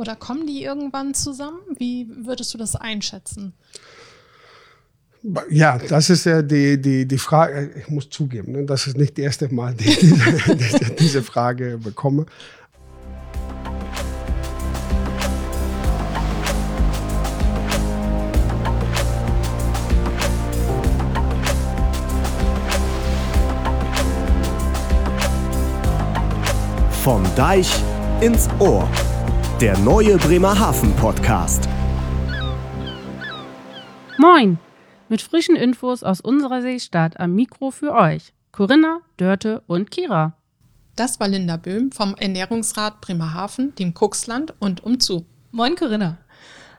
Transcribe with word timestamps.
oder 0.00 0.16
kommen 0.16 0.46
die 0.46 0.64
irgendwann 0.64 1.12
zusammen? 1.12 1.60
Wie 1.76 2.08
würdest 2.24 2.54
du 2.54 2.58
das 2.58 2.74
einschätzen? 2.74 3.52
Ja, 5.50 5.76
das 5.76 6.08
ist 6.08 6.24
ja 6.24 6.40
die, 6.40 6.80
die, 6.80 7.06
die 7.06 7.18
Frage, 7.18 7.70
ich 7.78 7.90
muss 7.90 8.08
zugeben, 8.08 8.52
ne, 8.52 8.64
das 8.64 8.86
ist 8.86 8.96
nicht 8.96 9.18
das 9.18 9.24
erste 9.24 9.54
Mal, 9.54 9.74
dass 9.74 9.86
ich 9.86 9.98
diese, 9.98 10.90
diese 10.98 11.22
Frage 11.22 11.76
bekomme. 11.76 12.24
Vom 27.04 27.22
Deich 27.36 27.70
ins 28.22 28.48
Ohr. 28.58 28.88
Der 29.60 29.76
neue 29.80 30.16
Bremerhaven 30.16 30.96
Podcast. 30.96 31.68
Moin! 34.16 34.58
Mit 35.10 35.20
frischen 35.20 35.54
Infos 35.54 36.02
aus 36.02 36.22
unserer 36.22 36.62
Seestadt 36.62 37.20
am 37.20 37.34
Mikro 37.34 37.70
für 37.70 37.92
euch. 37.92 38.32
Corinna, 38.52 39.00
Dörte 39.18 39.62
und 39.66 39.90
Kira. 39.90 40.32
Das 40.96 41.20
war 41.20 41.28
Linda 41.28 41.58
Böhm 41.58 41.92
vom 41.92 42.14
Ernährungsrat 42.14 43.02
Bremerhaven, 43.02 43.74
dem 43.74 43.92
Kuxland 43.92 44.54
und 44.60 44.82
umzu. 44.82 45.26
Moin 45.50 45.76
Corinna. 45.76 46.16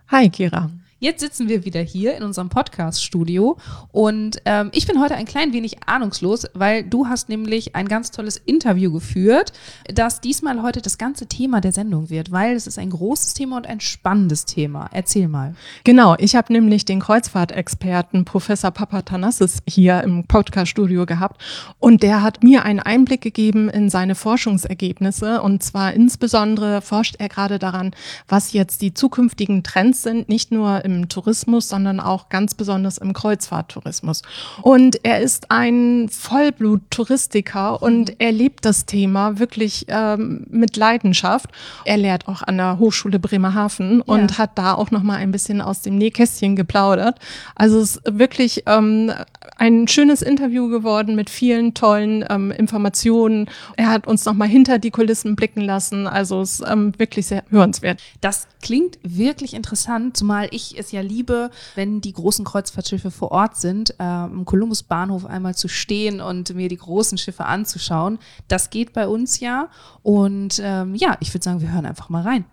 Hi 0.07 0.31
Kira. 0.31 0.71
Jetzt 1.03 1.21
sitzen 1.21 1.49
wir 1.49 1.65
wieder 1.65 1.81
hier 1.81 2.15
in 2.15 2.21
unserem 2.21 2.49
Podcast-Studio 2.49 3.57
und 3.91 4.39
ähm, 4.45 4.69
ich 4.71 4.85
bin 4.85 5.01
heute 5.01 5.15
ein 5.15 5.25
klein 5.25 5.51
wenig 5.51 5.77
ahnungslos, 5.87 6.45
weil 6.53 6.83
du 6.83 7.07
hast 7.07 7.27
nämlich 7.27 7.75
ein 7.75 7.87
ganz 7.87 8.11
tolles 8.11 8.37
Interview 8.37 8.91
geführt, 8.91 9.51
das 9.91 10.21
diesmal 10.21 10.61
heute 10.61 10.79
das 10.79 10.99
ganze 10.99 11.25
Thema 11.25 11.59
der 11.59 11.71
Sendung 11.71 12.11
wird, 12.11 12.31
weil 12.31 12.55
es 12.55 12.67
ist 12.67 12.77
ein 12.77 12.91
großes 12.91 13.33
Thema 13.33 13.57
und 13.57 13.65
ein 13.65 13.79
spannendes 13.79 14.45
Thema. 14.45 14.91
Erzähl 14.91 15.27
mal. 15.27 15.55
Genau, 15.85 16.13
ich 16.19 16.35
habe 16.35 16.53
nämlich 16.53 16.85
den 16.85 16.99
Kreuzfahrtexperten 16.99 18.23
Professor 18.23 18.69
Papatanassis 18.69 19.63
hier 19.67 20.03
im 20.03 20.25
Podcast-Studio 20.25 21.07
gehabt 21.07 21.41
und 21.79 22.03
der 22.03 22.21
hat 22.21 22.43
mir 22.43 22.63
einen 22.63 22.79
Einblick 22.79 23.21
gegeben 23.21 23.69
in 23.69 23.89
seine 23.89 24.13
Forschungsergebnisse 24.13 25.41
und 25.41 25.63
zwar 25.63 25.93
insbesondere 25.93 26.83
forscht 26.83 27.15
er 27.17 27.27
gerade 27.27 27.57
daran, 27.57 27.89
was 28.27 28.53
jetzt 28.53 28.83
die 28.83 28.93
zukünftigen 28.93 29.63
Trends 29.63 30.03
sind, 30.03 30.29
nicht 30.29 30.51
nur 30.51 30.85
im 30.85 30.90
im 30.95 31.09
Tourismus, 31.09 31.69
sondern 31.69 31.99
auch 31.99 32.29
ganz 32.29 32.53
besonders 32.53 32.97
im 32.97 33.13
Kreuzfahrttourismus. 33.13 34.21
Und 34.61 35.03
er 35.03 35.19
ist 35.19 35.51
ein 35.51 36.09
Vollblut-Touristiker 36.09 37.81
und 37.81 38.09
mhm. 38.09 38.15
er 38.19 38.31
liebt 38.31 38.65
das 38.65 38.85
Thema 38.85 39.39
wirklich 39.39 39.85
ähm, 39.87 40.45
mit 40.49 40.77
Leidenschaft. 40.77 41.49
Er 41.85 41.97
lehrt 41.97 42.27
auch 42.27 42.41
an 42.41 42.57
der 42.57 42.79
Hochschule 42.79 43.19
Bremerhaven 43.19 44.01
und 44.01 44.31
ja. 44.31 44.37
hat 44.37 44.57
da 44.57 44.73
auch 44.73 44.91
noch 44.91 45.03
mal 45.03 45.15
ein 45.15 45.31
bisschen 45.31 45.61
aus 45.61 45.81
dem 45.81 45.97
Nähkästchen 45.97 46.55
geplaudert. 46.55 47.19
Also 47.55 47.79
es 47.79 47.97
ist 47.97 48.17
wirklich 48.19 48.63
ähm, 48.67 49.11
ein 49.57 49.87
schönes 49.87 50.21
Interview 50.21 50.69
geworden 50.69 51.15
mit 51.15 51.29
vielen 51.29 51.73
tollen 51.73 52.25
ähm, 52.29 52.51
Informationen. 52.51 53.49
Er 53.77 53.89
hat 53.89 54.07
uns 54.07 54.25
noch 54.25 54.33
mal 54.33 54.47
hinter 54.47 54.79
die 54.79 54.91
Kulissen 54.91 55.35
blicken 55.35 55.61
lassen. 55.61 56.07
Also 56.07 56.41
es 56.41 56.59
ist 56.59 56.67
ähm, 56.67 56.93
wirklich 56.97 57.27
sehr 57.27 57.43
hörenswert. 57.49 58.01
Das 58.21 58.47
klingt 58.61 58.97
wirklich 59.03 59.53
interessant, 59.53 60.17
zumal 60.17 60.47
ich 60.51 60.77
es 60.81 60.91
ja 60.91 61.01
liebe, 61.01 61.49
wenn 61.75 62.01
die 62.01 62.13
großen 62.13 62.45
Kreuzfahrtschiffe 62.45 63.11
vor 63.11 63.31
Ort 63.31 63.57
sind, 63.57 63.91
äh, 63.99 64.03
am 64.03 64.45
Columbus 64.45 64.83
Bahnhof 64.83 65.25
einmal 65.25 65.55
zu 65.55 65.67
stehen 65.67 66.21
und 66.21 66.53
mir 66.53 66.69
die 66.69 66.77
großen 66.77 67.17
Schiffe 67.17 67.45
anzuschauen. 67.45 68.19
Das 68.47 68.69
geht 68.69 68.93
bei 68.93 69.07
uns 69.07 69.39
ja. 69.39 69.69
Und 70.03 70.61
ähm, 70.63 70.95
ja, 70.95 71.17
ich 71.19 71.33
würde 71.33 71.43
sagen, 71.43 71.61
wir 71.61 71.71
hören 71.71 71.85
einfach 71.85 72.09
mal 72.09 72.23
rein. 72.23 72.45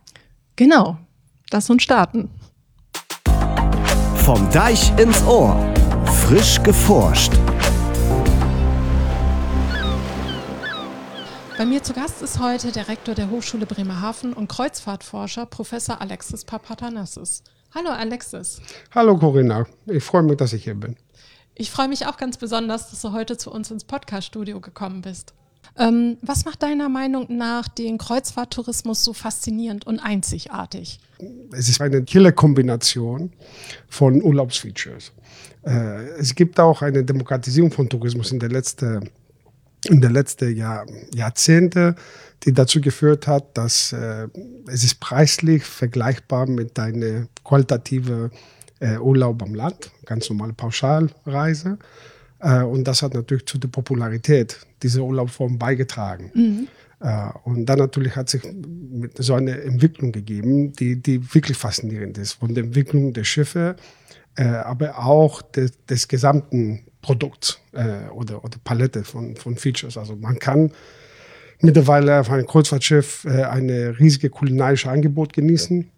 Genau. 0.56 0.98
Lass 1.50 1.70
uns 1.70 1.82
starten. 1.82 2.30
Vom 4.16 4.50
Deich 4.50 4.92
ins 4.98 5.22
Ohr. 5.24 5.56
Frisch 6.04 6.62
geforscht. 6.62 7.32
Bei 11.58 11.66
mir 11.66 11.82
zu 11.82 11.92
Gast 11.92 12.22
ist 12.22 12.38
heute 12.38 12.70
der 12.70 12.86
Rektor 12.86 13.16
der 13.16 13.30
Hochschule 13.30 13.66
Bremerhaven 13.66 14.32
und 14.32 14.46
Kreuzfahrtforscher 14.46 15.44
Professor 15.44 16.00
Alexis 16.00 16.44
Papatanassis. 16.44 17.42
Hallo 17.74 17.90
Alexis. 17.90 18.62
Hallo 18.94 19.18
Corinna, 19.18 19.66
ich 19.86 20.02
freue 20.02 20.22
mich, 20.22 20.38
dass 20.38 20.54
ich 20.54 20.64
hier 20.64 20.74
bin. 20.74 20.96
Ich 21.54 21.70
freue 21.70 21.88
mich 21.88 22.06
auch 22.06 22.16
ganz 22.16 22.38
besonders, 22.38 22.88
dass 22.90 23.02
du 23.02 23.12
heute 23.12 23.36
zu 23.36 23.50
uns 23.52 23.70
ins 23.70 23.84
Podcast-Studio 23.84 24.60
gekommen 24.60 25.02
bist. 25.02 25.34
Ähm, 25.76 26.16
was 26.22 26.46
macht 26.46 26.62
deiner 26.62 26.88
Meinung 26.88 27.26
nach 27.28 27.68
den 27.68 27.98
Kreuzfahrttourismus 27.98 29.04
so 29.04 29.12
faszinierend 29.12 29.86
und 29.86 30.00
einzigartig? 30.00 30.98
Es 31.52 31.68
ist 31.68 31.80
eine 31.80 32.02
Killer-Kombination 32.02 33.32
von 33.88 34.22
Urlaubsfeatures. 34.22 35.12
Äh, 35.64 36.08
es 36.18 36.34
gibt 36.34 36.58
auch 36.58 36.80
eine 36.80 37.04
Demokratisierung 37.04 37.70
von 37.70 37.88
Tourismus 37.88 38.32
in 38.32 38.38
den 38.38 38.50
letzten 38.50 39.10
in 39.84 40.00
den 40.00 40.12
letzten 40.12 40.54
Jahr, 40.56 40.86
Jahrzehnte, 41.14 41.94
die 42.44 42.52
dazu 42.52 42.80
geführt 42.80 43.26
hat, 43.26 43.56
dass 43.56 43.92
äh, 43.92 44.28
es 44.66 44.84
ist 44.84 45.00
preislich 45.00 45.64
vergleichbar 45.64 46.46
mit 46.46 46.78
einer 46.78 47.26
qualitative 47.44 48.30
äh, 48.80 48.98
Urlaub 48.98 49.42
am 49.42 49.54
Land, 49.54 49.90
ganz 50.04 50.28
normale 50.30 50.52
Pauschalreise. 50.52 51.78
Äh, 52.40 52.62
und 52.62 52.84
das 52.84 53.02
hat 53.02 53.14
natürlich 53.14 53.46
zu 53.46 53.58
der 53.58 53.68
Popularität 53.68 54.58
dieser 54.82 55.02
Urlaubsform 55.02 55.58
beigetragen. 55.58 56.30
Mhm. 56.34 56.68
Äh, 57.00 57.30
und 57.44 57.66
dann 57.66 57.78
natürlich 57.78 58.16
hat 58.16 58.28
sich 58.28 58.42
so 59.18 59.34
eine 59.34 59.60
Entwicklung 59.62 60.12
gegeben, 60.12 60.72
die, 60.72 60.96
die 60.96 61.34
wirklich 61.34 61.56
faszinierend 61.56 62.18
ist. 62.18 62.34
Von 62.34 62.54
der 62.54 62.64
Entwicklung 62.64 63.12
der 63.12 63.24
Schiffe, 63.24 63.76
äh, 64.36 64.44
aber 64.44 64.98
auch 64.98 65.42
des, 65.42 65.72
des 65.86 66.08
gesamten 66.08 66.84
Produkts 67.02 67.58
äh, 67.72 68.08
oder, 68.12 68.44
oder 68.44 68.58
Palette 68.64 69.04
von, 69.04 69.36
von 69.36 69.56
Features. 69.56 69.96
Also 69.96 70.16
man 70.16 70.38
kann 70.38 70.72
mittlerweile 71.60 72.20
auf 72.20 72.30
einem 72.30 72.46
Kreuzfahrtschiff 72.46 73.24
äh, 73.24 73.44
eine 73.44 73.98
riesige 73.98 74.30
kulinarische 74.30 74.90
Angebot 74.90 75.32
genießen. 75.32 75.90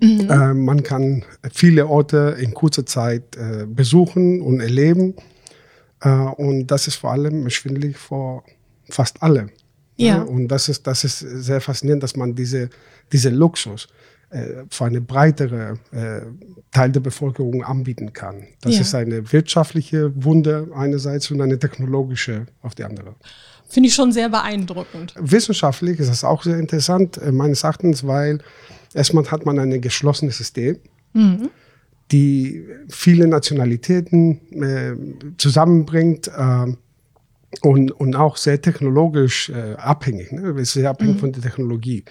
Mhm. 0.00 0.30
Äh, 0.30 0.54
man 0.54 0.82
kann 0.82 1.24
viele 1.52 1.86
Orte 1.86 2.36
in 2.40 2.54
kurzer 2.54 2.86
Zeit 2.86 3.36
äh, 3.36 3.66
besuchen 3.66 4.40
und 4.40 4.60
erleben. 4.60 5.14
Äh, 6.00 6.10
und 6.10 6.68
das 6.68 6.86
ist 6.86 6.96
vor 6.96 7.12
allem 7.12 7.44
erschwindlich 7.44 7.96
für 7.96 8.42
fast 8.88 9.22
alle. 9.22 9.50
Ja. 9.96 10.22
Und 10.22 10.48
das 10.48 10.68
ist, 10.68 10.86
das 10.86 11.02
ist 11.04 11.18
sehr 11.18 11.60
faszinierend, 11.60 12.02
dass 12.02 12.16
man 12.16 12.34
diese, 12.34 12.70
diese 13.12 13.30
Luxus 13.30 13.88
für 14.68 14.84
eine 14.84 15.00
breitere 15.00 15.78
äh, 15.90 16.20
Teil 16.70 16.92
der 16.92 17.00
Bevölkerung 17.00 17.64
anbieten 17.64 18.12
kann. 18.12 18.44
Das 18.60 18.74
ja. 18.74 18.82
ist 18.82 18.94
eine 18.94 19.32
wirtschaftliche 19.32 20.12
Wunde 20.22 20.68
einerseits 20.74 21.30
und 21.30 21.40
eine 21.40 21.58
technologische 21.58 22.46
auf 22.60 22.74
die 22.74 22.84
andere. 22.84 23.14
Finde 23.68 23.88
ich 23.88 23.94
schon 23.94 24.12
sehr 24.12 24.28
beeindruckend. 24.28 25.14
Wissenschaftlich 25.18 25.98
ist 25.98 26.10
das 26.10 26.24
auch 26.24 26.42
sehr 26.42 26.58
interessant, 26.58 27.18
äh, 27.18 27.32
meines 27.32 27.64
Erachtens, 27.64 28.06
weil 28.06 28.40
erstmal 28.94 29.30
hat 29.30 29.46
man 29.46 29.58
ein 29.58 29.80
geschlossenes 29.80 30.38
System, 30.38 30.78
mhm. 31.12 31.50
die 32.10 32.66
viele 32.88 33.26
Nationalitäten 33.28 34.62
äh, 34.62 34.94
zusammenbringt 35.36 36.28
äh, 36.28 36.72
und, 37.62 37.92
und 37.92 38.16
auch 38.16 38.36
sehr 38.36 38.60
technologisch 38.60 39.50
äh, 39.50 39.74
abhängig, 39.76 40.32
ne? 40.32 40.64
sehr 40.64 40.90
abhängig 40.90 41.16
mhm. 41.16 41.20
von 41.20 41.32
der 41.32 41.42
Technologie. 41.42 42.04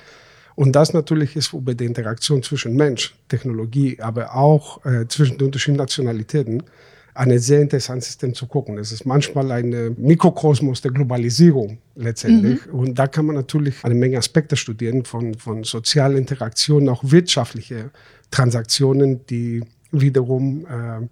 Und 0.58 0.76
das 0.76 0.92
natürlich 0.92 1.36
ist 1.36 1.54
über 1.54 1.76
die 1.76 1.86
Interaktion 1.86 2.42
zwischen 2.42 2.76
Mensch, 2.76 3.14
Technologie, 3.30 4.00
aber 4.02 4.34
auch 4.36 4.84
äh, 4.86 5.08
zwischen 5.08 5.38
den 5.38 5.46
unterschiedlichen 5.46 5.78
Nationalitäten 5.78 6.64
ein 7.14 7.38
sehr 7.38 7.62
interessantes 7.62 8.08
System 8.08 8.34
zu 8.34 8.48
gucken. 8.48 8.80
Es 8.80 8.92
ist 8.92 9.06
manchmal 9.06 9.52
ein 9.52 9.96
Mikrokosmos 10.00 10.82
der 10.82 10.90
Globalisierung 10.90 11.78
letztendlich. 11.96 12.66
Mhm. 12.66 12.74
Und 12.74 12.96
da 12.98 13.06
kann 13.06 13.28
man 13.28 13.36
natürlich 13.36 13.86
eine 13.86 13.94
Menge 13.94 14.18
Aspekte 14.18 14.56
studieren 14.56 15.06
von, 15.06 15.36
von 15.36 15.64
sozialen 15.64 16.18
Interaktionen, 16.18 16.90
auch 16.90 17.04
wirtschaftliche 17.04 17.92
Transaktionen, 18.32 19.28
die 19.28 19.64
wiederum 19.92 20.66
äh, 20.66 21.08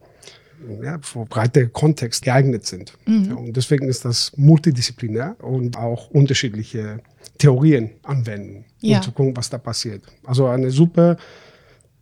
ja, 0.81 1.00
für 1.02 1.25
breite 1.25 1.68
Kontext 1.68 2.24
geeignet 2.24 2.66
sind. 2.66 2.94
Mhm. 3.06 3.38
Und 3.38 3.57
deswegen 3.57 3.88
ist 3.88 4.06
das 4.06 4.31
multidisziplinär 4.36 5.36
und 5.42 5.78
auch 5.78 6.10
unterschiedliche 6.10 7.00
Theorien 7.38 7.92
anwenden, 8.04 8.66
um 8.81 9.02
zu 9.02 9.12
gucken, 9.12 9.36
was 9.36 9.50
da 9.50 9.57
passiert. 9.57 10.04
Also 10.24 10.48
eine 10.48 10.72
super 10.72 11.18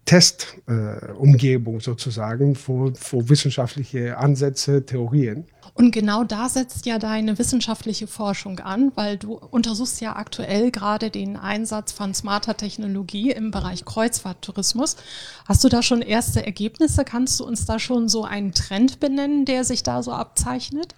Testumgebung 0.05 1.77
äh, 1.77 1.81
sozusagen 1.81 2.55
für, 2.55 2.93
für 2.95 3.29
wissenschaftliche 3.29 4.17
Ansätze, 4.17 4.85
Theorien. 4.85 5.45
Und 5.75 5.91
genau 5.91 6.23
da 6.23 6.49
setzt 6.49 6.85
ja 6.85 6.99
deine 6.99 7.39
wissenschaftliche 7.39 8.05
Forschung 8.05 8.59
an, 8.59 8.91
weil 8.95 9.17
du 9.17 9.33
untersuchst 9.33 10.01
ja 10.01 10.15
aktuell 10.15 10.69
gerade 10.71 11.09
den 11.09 11.35
Einsatz 11.35 11.91
von 11.91 12.13
smarter 12.13 12.55
Technologie 12.55 13.31
im 13.31 13.49
Bereich 13.49 13.85
Kreuzfahrttourismus. 13.85 14.97
Hast 15.47 15.63
du 15.63 15.69
da 15.69 15.81
schon 15.81 16.01
erste 16.01 16.45
Ergebnisse? 16.45 17.05
Kannst 17.05 17.39
du 17.39 17.45
uns 17.45 17.65
da 17.65 17.79
schon 17.79 18.07
so 18.07 18.23
einen 18.23 18.51
Trend 18.51 18.99
benennen, 18.99 19.45
der 19.45 19.63
sich 19.63 19.81
da 19.81 20.03
so 20.03 20.11
abzeichnet? 20.11 20.93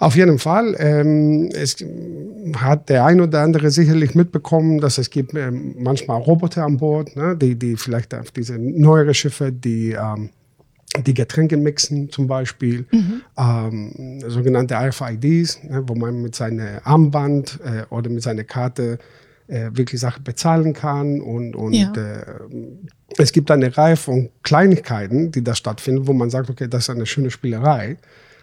Auf 0.00 0.16
jeden 0.16 0.38
Fall. 0.38 0.74
Ähm, 0.78 1.50
es 1.52 1.76
hat 2.56 2.88
der 2.88 3.04
ein 3.04 3.20
oder 3.20 3.42
andere 3.42 3.70
sicherlich 3.70 4.14
mitbekommen, 4.14 4.80
dass 4.80 4.96
es 4.98 5.10
gibt 5.10 5.34
ähm, 5.34 5.74
manchmal 5.78 6.20
Roboter 6.22 6.64
an 6.64 6.78
Bord, 6.78 7.14
ne, 7.16 7.36
die, 7.36 7.54
die 7.54 7.76
vielleicht 7.76 8.14
auf 8.14 8.30
diese 8.30 8.58
neuere 8.58 9.12
Schiffe, 9.14 9.52
die 9.52 9.92
ähm, 9.92 10.30
die 11.06 11.14
Getränke 11.14 11.56
mixen 11.56 12.10
zum 12.10 12.26
Beispiel, 12.26 12.86
Mhm. 12.90 13.22
ähm, 13.38 14.20
sogenannte 14.26 14.74
RFIDs, 14.74 15.62
ne, 15.64 15.82
wo 15.86 15.94
man 15.94 16.20
mit 16.22 16.34
seinem 16.34 16.78
Armband 16.82 17.60
äh, 17.64 17.84
oder 17.94 18.10
mit 18.10 18.22
seiner 18.22 18.42
Karte 18.44 18.98
äh, 19.48 19.70
wirklich 19.74 20.00
Sachen 20.00 20.24
bezahlen 20.24 20.72
kann 20.72 21.20
und, 21.20 21.54
und 21.54 21.74
Ja. 21.74 21.92
äh, 21.94 22.24
es 23.18 23.32
gibt 23.32 23.50
eine 23.50 23.76
Reihe 23.76 23.96
von 23.96 24.30
Kleinigkeiten, 24.42 25.30
die 25.30 25.44
da 25.44 25.54
stattfinden, 25.54 26.06
wo 26.08 26.12
man 26.14 26.30
sagt, 26.30 26.48
okay, 26.50 26.68
das 26.68 26.84
ist 26.84 26.90
eine 26.90 27.06
schöne 27.06 27.30
Spielerei. 27.30 27.96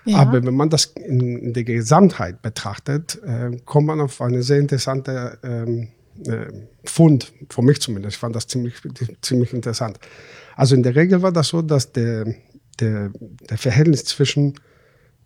Ja. 0.07 0.18
Aber 0.19 0.45
wenn 0.45 0.56
man 0.56 0.69
das 0.69 0.86
in, 0.86 1.54
der 1.54 1.63
Gesamtheit 1.63 2.42
betrachtet, 2.42 3.21
äh, 3.24 3.57
kommt 3.65 3.88
man 3.88 4.00
auf 4.00 4.21
eine 4.21 4.42
sehr 4.42 4.59
interessante 4.59 5.38
ähm, 5.44 5.89
äh, 6.25 6.48
Fund, 6.86 7.33
für 7.50 7.62
mich 7.62 7.81
zumindest. 7.81 8.15
Ich 8.15 8.19
fand 8.19 8.36
das 8.36 8.48
ziemlich, 8.48 8.75
ziemlich 9.21 9.54
interessant. 9.54 10.00
Also 10.56 10.75
in 10.75 10.83
der 10.83 10.95
Regel 10.95 11.21
war 11.21 11.31
das 11.31 11.50
so, 11.50 11.62
dass 11.62 11.92
der, 11.92 12.25
der, 12.80 13.12
der 13.50 13.57
Verhältnis 13.57 14.06
zwischen 14.06 14.56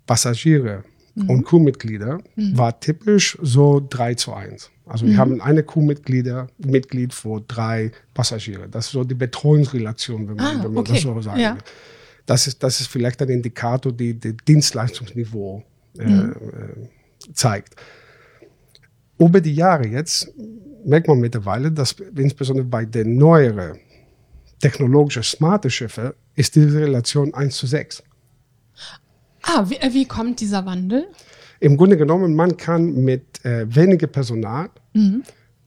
Passagiere 0.06 0.84
und 1.28 1.46
Crewmitglieder 1.46 2.20
war 2.36 2.80
typisch 2.80 3.38
so 3.42 3.86
3 3.90 4.16
zu 4.16 4.34
1. 4.34 4.72
Also 4.86 5.06
wir 5.06 5.18
haben 5.18 5.42
eine 5.42 5.64
Crewmitglieder, 5.64 6.48
Mitglied 6.58 7.14
für 7.14 7.42
drei 7.48 7.92
Passagiere. 8.14 8.68
Das 8.70 8.88
ist 8.88 8.92
so 8.92 9.04
die 9.04 9.16
Betreuungsrelation, 9.16 10.28
wenn 10.28 10.36
man, 10.36 10.46
Ah, 10.46 10.64
wenn 10.64 10.74
man 10.74 10.82
okay. 10.82 10.94
das 10.94 11.02
so 11.02 11.22
sagen 11.22 11.40
Ja. 11.40 11.58
Das 12.32 12.48
ist, 12.48 12.64
das 12.64 12.80
ist 12.80 12.88
vielleicht 12.88 13.22
ein 13.22 13.28
Indikator, 13.28 13.92
die, 13.92 14.14
die 14.14 14.38
Dienstleistungsniveau 14.38 15.62
äh, 16.00 16.06
Mhm. 16.06 16.32
äh, 16.32 17.34
zeigt. 17.34 17.76
Über 19.20 19.42
die 19.42 19.54
Jahre 19.54 19.86
jetzt 19.86 20.32
merkt 20.86 21.10
man 21.10 21.20
mittlerweile, 21.20 21.70
dass 21.70 21.94
insbesondere 22.16 22.66
bei 22.66 22.86
den 22.86 23.18
neueren 23.18 23.80
technologischen 24.62 25.24
smarte 25.24 25.70
Schiffe 25.70 26.16
ist 26.36 26.56
diese 26.56 26.80
Relation 26.80 27.34
1 27.34 27.54
zu 27.58 27.68
6. 27.68 28.02
Ah, 29.42 29.66
wie, 29.68 29.76
äh, 29.76 29.92
wie 29.92 30.06
kommt 30.06 30.40
dieser 30.40 30.66
Wandel? 30.66 31.08
Im 31.60 31.76
Grunde 31.76 31.98
genommen, 31.98 32.34
man 32.34 32.56
kann 32.56 33.04
mit 33.04 33.44
äh, 33.44 33.66
weniger 33.76 34.08
Personal 34.08 34.70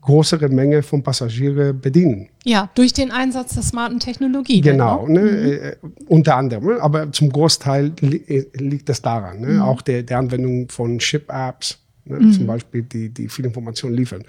größere 0.05 0.49
Menge 0.49 0.83
von 0.83 1.03
Passagieren 1.03 1.81
bedienen. 1.81 2.29
Ja, 2.45 2.71
durch 2.75 2.93
den 2.93 3.11
Einsatz 3.11 3.55
der 3.55 3.63
smarten 3.63 4.01
Technologie. 4.01 4.61
dann, 4.61 4.73
Genau, 4.73 5.07
ne? 5.09 5.21
ne? 5.21 5.31
äh, 5.31 5.77
unter 6.09 6.37
anderem. 6.37 6.67
ne? 6.67 6.81
Aber 6.81 7.11
zum 7.11 7.31
Großteil 7.31 7.93
li 8.01 8.17
äh, 8.29 8.45
liegt 8.55 8.89
es 8.91 9.01
daran. 9.01 9.41
Ne? 9.41 9.65
Auch 9.65 9.81
der, 9.83 10.03
der 10.03 10.19
Anwendung 10.19 10.69
von 10.69 11.01
Ship-Apps, 11.01 11.79
ne? 12.05 12.31
zum 12.33 12.47
Beispiel, 12.47 12.83
die, 12.83 13.09
die 13.09 13.29
viel 13.29 13.47
Informationen 13.47 13.95
liefern. 13.97 14.23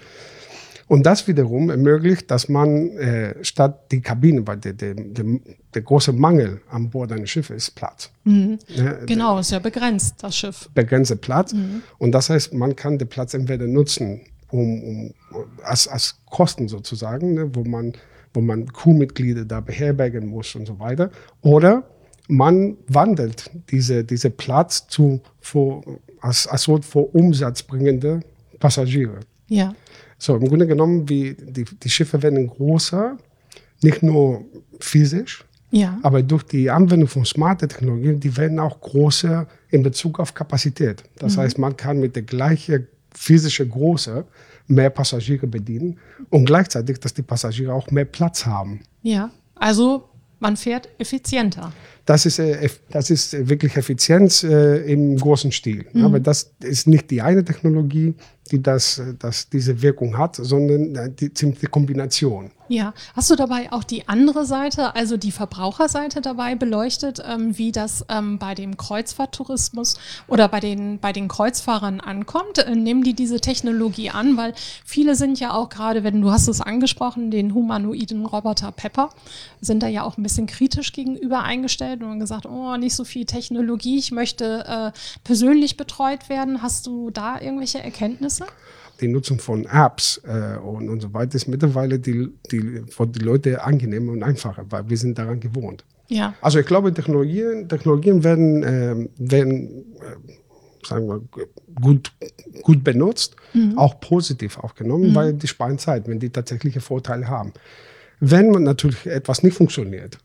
Und 0.88 1.04
das 1.04 1.26
wiederum 1.26 1.68
ermöglicht, 1.68 2.30
dass 2.30 2.48
man 2.48 2.90
äh, 2.96 3.34
statt 3.44 3.90
die 3.90 4.00
Kabine, 4.00 4.46
weil 4.46 4.58
der, 4.58 4.72
der, 4.72 4.94
der, 4.94 5.24
der 5.74 5.82
große 5.82 6.12
Mangel 6.12 6.60
an 6.70 6.88
Bord 6.90 7.10
eines 7.10 7.28
Schiffes 7.28 7.56
ist 7.56 7.70
Platz. 7.74 8.10
Ne? 8.22 8.58
Genau, 9.04 9.40
ist 9.40 9.50
ja 9.50 9.58
begrenzt, 9.58 10.14
das 10.22 10.36
Schiff. 10.36 10.68
begrenzte 10.74 11.16
Platz. 11.16 11.54
Und 11.98 12.12
das 12.12 12.30
heißt, 12.30 12.54
man 12.54 12.76
kann 12.76 12.98
den 12.98 13.08
Platz 13.08 13.34
entweder 13.34 13.66
nutzen, 13.66 14.20
um, 14.50 14.82
um 14.82 15.14
als, 15.62 15.88
als 15.88 16.18
Kosten 16.30 16.68
sozusagen, 16.68 17.34
ne, 17.34 17.54
wo 17.54 17.64
man 17.64 17.92
wo 18.34 18.42
man 18.42 18.70
Crewmitglieder 18.70 19.46
da 19.46 19.60
beherbergen 19.60 20.26
muss 20.26 20.54
und 20.54 20.66
so 20.66 20.78
weiter. 20.78 21.10
Oder 21.40 21.84
man 22.28 22.76
wandelt 22.86 23.50
diese, 23.70 24.04
diese 24.04 24.28
Platz 24.28 24.86
zu 24.88 25.22
für, 25.40 25.80
als, 26.20 26.46
als 26.46 26.68
Ort 26.68 26.84
für 26.84 26.98
umsatzbringende 26.98 28.20
Passagiere. 28.60 29.20
Ja. 29.48 29.74
So, 30.18 30.36
im 30.36 30.46
Grunde 30.46 30.66
genommen, 30.66 31.08
wie 31.08 31.34
die, 31.34 31.64
die 31.64 31.88
Schiffe 31.88 32.22
werden 32.22 32.46
größer, 32.46 33.16
nicht 33.82 34.02
nur 34.02 34.44
physisch, 34.80 35.44
Ja. 35.70 35.98
aber 36.02 36.22
durch 36.22 36.42
die 36.42 36.68
Anwendung 36.70 37.08
von 37.08 37.24
smarter 37.24 37.68
Technologien, 37.68 38.20
die 38.20 38.36
werden 38.36 38.58
auch 38.58 38.82
größer 38.82 39.46
in 39.70 39.82
Bezug 39.82 40.20
auf 40.20 40.34
Kapazität. 40.34 41.02
Das 41.18 41.38
heißt, 41.38 41.58
man 41.58 41.74
kann 41.74 42.00
mit 42.00 42.16
der 42.16 42.22
gleichen 42.22 42.86
physischen 43.16 43.70
Größe 43.70 44.24
mehr 44.68 44.90
Passagiere 44.90 45.46
bedienen 45.46 45.98
und 46.30 46.44
gleichzeitig, 46.44 46.98
dass 46.98 47.14
die 47.14 47.22
Passagiere 47.22 47.72
auch 47.72 47.90
mehr 47.90 48.04
Platz 48.04 48.46
haben. 48.46 48.80
Ja. 49.02 49.30
Also 49.54 50.08
man 50.38 50.56
fährt 50.56 50.88
effizienter. 50.98 51.72
Das 52.04 52.26
ist, 52.26 52.38
äh, 52.38 52.68
das 52.90 53.10
ist 53.10 53.48
wirklich 53.48 53.76
Effizienz 53.76 54.42
äh, 54.44 54.92
im 54.92 55.16
großen 55.16 55.50
Stil. 55.50 55.86
Aber 55.94 56.20
das 56.20 56.52
ist 56.62 56.86
nicht 56.86 57.10
die 57.10 57.22
eine 57.22 57.44
Technologie, 57.44 58.14
die 58.50 58.62
das, 58.62 58.98
äh, 58.98 59.14
das 59.18 59.48
diese 59.48 59.80
Wirkung 59.80 60.16
hat, 60.16 60.36
sondern 60.36 61.16
die, 61.16 61.30
die 61.30 61.66
Kombination. 61.66 62.50
Ja. 62.68 62.94
Hast 63.14 63.30
du 63.30 63.36
dabei 63.36 63.72
auch 63.72 63.84
die 63.84 64.08
andere 64.08 64.44
Seite, 64.44 64.94
also 64.96 65.16
die 65.16 65.30
Verbraucherseite 65.30 66.20
dabei 66.20 66.56
beleuchtet, 66.56 67.22
ähm, 67.24 67.56
wie 67.56 67.70
das 67.70 68.04
ähm, 68.08 68.38
bei 68.38 68.54
dem 68.54 68.76
Kreuzfahrttourismus 68.76 69.96
oder 70.26 70.48
bei 70.48 70.58
den, 70.58 70.98
bei 70.98 71.12
den 71.12 71.28
Kreuzfahrern 71.28 72.00
ankommt? 72.00 72.58
Äh, 72.58 72.74
nehmen 72.74 73.04
die 73.04 73.14
diese 73.14 73.40
Technologie 73.40 74.10
an? 74.10 74.36
Weil 74.36 74.52
viele 74.84 75.14
sind 75.14 75.38
ja 75.38 75.52
auch 75.52 75.68
gerade, 75.68 76.02
wenn 76.02 76.20
du 76.20 76.32
hast 76.32 76.48
es 76.48 76.60
angesprochen, 76.60 77.30
den 77.30 77.54
humanoiden 77.54 78.26
Roboter 78.26 78.72
Pepper, 78.72 79.10
sind 79.60 79.82
da 79.82 79.86
ja 79.86 80.02
auch 80.02 80.18
ein 80.18 80.22
bisschen 80.24 80.46
kritisch 80.46 80.92
gegenüber 80.92 81.42
eingestellt 81.42 82.02
und 82.02 82.18
gesagt, 82.18 82.46
oh, 82.46 82.76
nicht 82.76 82.96
so 82.96 83.04
viel 83.04 83.26
Technologie, 83.26 83.98
ich 83.98 84.10
möchte 84.10 84.64
äh, 84.66 84.98
persönlich 85.22 85.76
betreut 85.76 86.28
werden. 86.28 86.62
Hast 86.62 86.86
du 86.86 87.10
da 87.10 87.40
irgendwelche 87.40 87.82
Erkenntnisse? 87.82 88.46
Die 89.00 89.08
Nutzung 89.08 89.38
von 89.38 89.66
Apps 89.66 90.20
äh, 90.24 90.58
und, 90.58 90.88
und 90.88 91.00
so 91.00 91.12
weiter 91.12 91.34
ist 91.36 91.48
mittlerweile 91.48 91.98
die, 91.98 92.28
die, 92.50 92.82
für 92.88 93.06
die 93.06 93.20
Leute 93.20 93.62
angenehmer 93.62 94.12
und 94.12 94.22
einfacher, 94.22 94.64
weil 94.70 94.88
wir 94.88 94.96
sind 94.96 95.18
daran 95.18 95.40
gewohnt. 95.40 95.84
Ja. 96.08 96.34
Also 96.40 96.58
ich 96.60 96.66
glaube, 96.66 96.92
Technologien, 96.94 97.68
Technologien 97.68 98.22
werden, 98.22 98.62
ähm, 98.62 99.08
werden 99.18 99.84
äh, 100.00 100.86
sagen 100.86 101.08
wir, 101.08 101.20
gut, 101.80 102.12
gut 102.62 102.84
benutzt, 102.84 103.36
auch 103.74 103.98
positiv 104.00 104.58
aufgenommen, 104.58 105.14
weil 105.14 105.32
die 105.32 105.48
sparen 105.48 105.78
Zeit, 105.78 106.06
wenn 106.06 106.20
die 106.20 106.30
tatsächliche 106.30 106.80
Vorteile 106.80 107.26
haben. 107.26 107.52
Wenn 108.18 108.50
man 108.50 108.62
natürlich 108.62 109.06
etwas 109.06 109.42
nicht 109.42 109.54
funktioniert, 109.54 110.18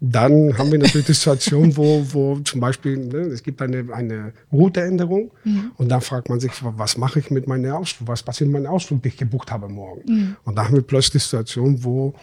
dann 0.00 0.56
haben 0.56 0.70
wir 0.70 0.78
natürlich 0.78 1.06
die 1.06 1.12
Situation, 1.12 1.76
wo, 1.76 2.04
wo 2.12 2.38
zum 2.40 2.60
Beispiel 2.60 2.96
ne, 2.96 3.18
es 3.18 3.42
gibt 3.42 3.60
eine, 3.60 3.92
eine 3.92 4.32
Routeänderung 4.52 5.32
und 5.76 5.88
dann 5.88 6.00
fragt 6.00 6.28
man 6.28 6.38
sich, 6.38 6.52
was 6.62 6.96
mache 6.96 7.18
ich 7.18 7.30
mit 7.30 7.48
meinem 7.48 7.72
Ausflug, 7.72 8.08
was 8.08 8.22
passiert 8.22 8.48
mit 8.50 8.62
meinem 8.62 8.72
Ausflug, 8.72 9.02
den 9.02 9.10
ich 9.10 9.18
gebucht 9.18 9.50
habe 9.50 9.68
morgen. 9.68 10.36
Und 10.44 10.56
da 10.56 10.66
haben 10.66 10.74
wir 10.74 10.82
plötzlich 10.82 11.12
die 11.12 11.18
Situation, 11.18 11.82
wo 11.82 12.14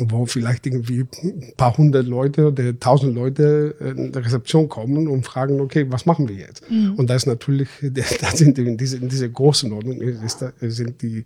wo 0.00 0.26
vielleicht 0.26 0.66
irgendwie 0.66 1.04
ein 1.22 1.52
paar 1.56 1.76
hundert 1.76 2.06
Leute 2.06 2.48
oder 2.48 2.78
tausend 2.78 3.14
Leute 3.14 3.74
in 3.96 4.12
der 4.12 4.24
Rezeption 4.24 4.68
kommen 4.68 5.08
und 5.08 5.24
fragen, 5.24 5.60
okay, 5.60 5.86
was 5.90 6.06
machen 6.06 6.28
wir 6.28 6.36
jetzt? 6.36 6.62
Und 6.96 7.10
da 7.10 7.14
ist 7.14 7.26
natürlich, 7.26 7.68
da 8.20 8.30
sind 8.30 8.58
in 8.58 8.76
diese, 8.76 8.96
in 8.96 9.08
diese 9.08 9.30
Größenordnung 9.30 10.00
ist 10.00 10.42
da, 10.42 10.52
sind 10.60 11.02
die, 11.02 11.24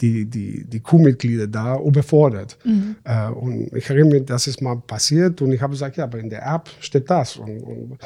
die, 0.00 0.24
die, 0.24 0.64
die 0.64 0.80
Crewmitglieder 0.80 1.46
da 1.46 1.78
überfordert. 1.78 2.58
Äh, 3.04 3.28
und 3.30 3.72
ich 3.74 3.88
erinnere 3.88 4.14
mich, 4.14 4.24
das 4.26 4.46
ist 4.46 4.60
mal 4.60 4.76
passiert 4.76 5.40
und 5.40 5.52
ich 5.52 5.60
habe 5.60 5.72
gesagt, 5.72 5.96
ja, 5.96 6.04
aber 6.04 6.18
in 6.18 6.28
der 6.28 6.44
App 6.44 6.68
steht 6.80 7.08
das. 7.08 7.36
Und, 7.36 7.60
und, 7.60 7.98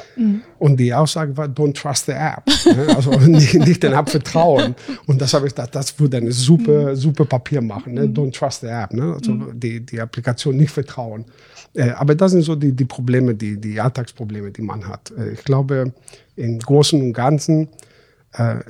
und 0.59 0.79
die 0.79 0.93
Aussage 0.93 1.35
war, 1.35 1.47
don't 1.47 1.73
trust 1.73 2.05
the 2.05 2.11
app. 2.11 2.43
ne? 2.65 2.95
also 2.95 3.11
nicht, 3.11 3.53
nicht 3.55 3.81
den 3.81 3.93
App 3.93 4.09
vertrauen. 4.09 4.75
Und 5.07 5.19
das 5.19 5.33
habe 5.33 5.47
ich 5.47 5.55
gedacht, 5.55 5.73
das 5.73 5.99
würde 5.99 6.17
eine 6.17 6.31
super, 6.31 6.95
super 6.95 7.25
Papier 7.25 7.61
machen. 7.61 7.93
Ne? 7.93 8.05
Don't 8.05 8.31
trust 8.31 8.61
the 8.61 8.67
app. 8.67 8.93
Ne? 8.93 9.13
Also 9.13 9.33
die, 9.53 9.79
die 9.85 9.99
Applikation 9.99 10.55
nicht 10.55 10.71
vertrauen. 10.71 11.25
Äh, 11.73 11.91
aber 11.91 12.15
das 12.15 12.31
sind 12.31 12.43
so 12.43 12.55
die, 12.55 12.71
die 12.71 12.85
Probleme, 12.85 13.33
die, 13.33 13.59
die 13.59 13.79
Alltagsprobleme, 13.79 14.51
die 14.51 14.61
man 14.61 14.87
hat. 14.87 15.11
Äh, 15.17 15.31
ich 15.31 15.43
glaube, 15.43 15.93
im 16.35 16.59
Großen 16.59 17.01
und 17.01 17.13
Ganzen, 17.13 17.67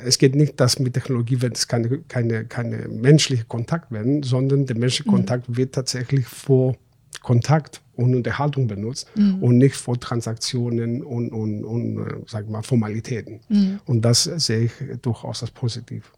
es 0.05 0.17
geht 0.17 0.35
nicht, 0.35 0.59
dass 0.59 0.79
mit 0.79 0.93
Technologie 0.93 1.41
wird 1.41 1.57
es 1.57 1.67
keine, 1.67 1.99
keine, 2.07 2.45
keine 2.45 2.87
menschliche 2.87 3.43
Kontakt 3.45 3.91
werden, 3.91 4.23
sondern 4.23 4.65
der 4.65 4.77
menschliche 4.77 5.09
Kontakt 5.09 5.55
wird 5.57 5.75
tatsächlich 5.75 6.25
vor 6.27 6.75
Kontakt 7.21 7.81
und 7.97 8.15
Unterhaltung 8.15 8.67
benutzt 8.67 9.07
und 9.41 9.57
nicht 9.57 9.75
vor 9.75 9.99
Transaktionen 9.99 11.03
und, 11.03 11.31
und, 11.33 11.65
und 11.65 11.97
äh, 11.97 12.13
sag 12.27 12.49
mal, 12.49 12.61
Formalitäten. 12.63 13.41
Und 13.85 14.05
das 14.05 14.23
sehe 14.23 14.65
ich 14.65 14.71
durchaus 15.01 15.41
als 15.41 15.51
positiv. 15.51 16.09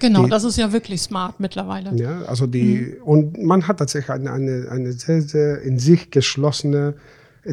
Genau, 0.00 0.24
Die- 0.24 0.30
das 0.30 0.42
ist 0.42 0.56
ja 0.58 0.72
wirklich 0.72 1.00
smart 1.02 1.38
mittlerweile. 1.38 1.94
Ja, 1.94 2.22
also 2.22 2.48
die, 2.48 2.96
und 3.04 3.40
man 3.40 3.68
hat 3.68 3.78
tatsächlich 3.78 4.10
eine, 4.10 4.32
eine, 4.32 4.66
eine 4.68 4.92
sehr, 4.92 5.22
sehr 5.22 5.62
in 5.62 5.78
sich 5.78 6.10
geschlossene 6.10 6.94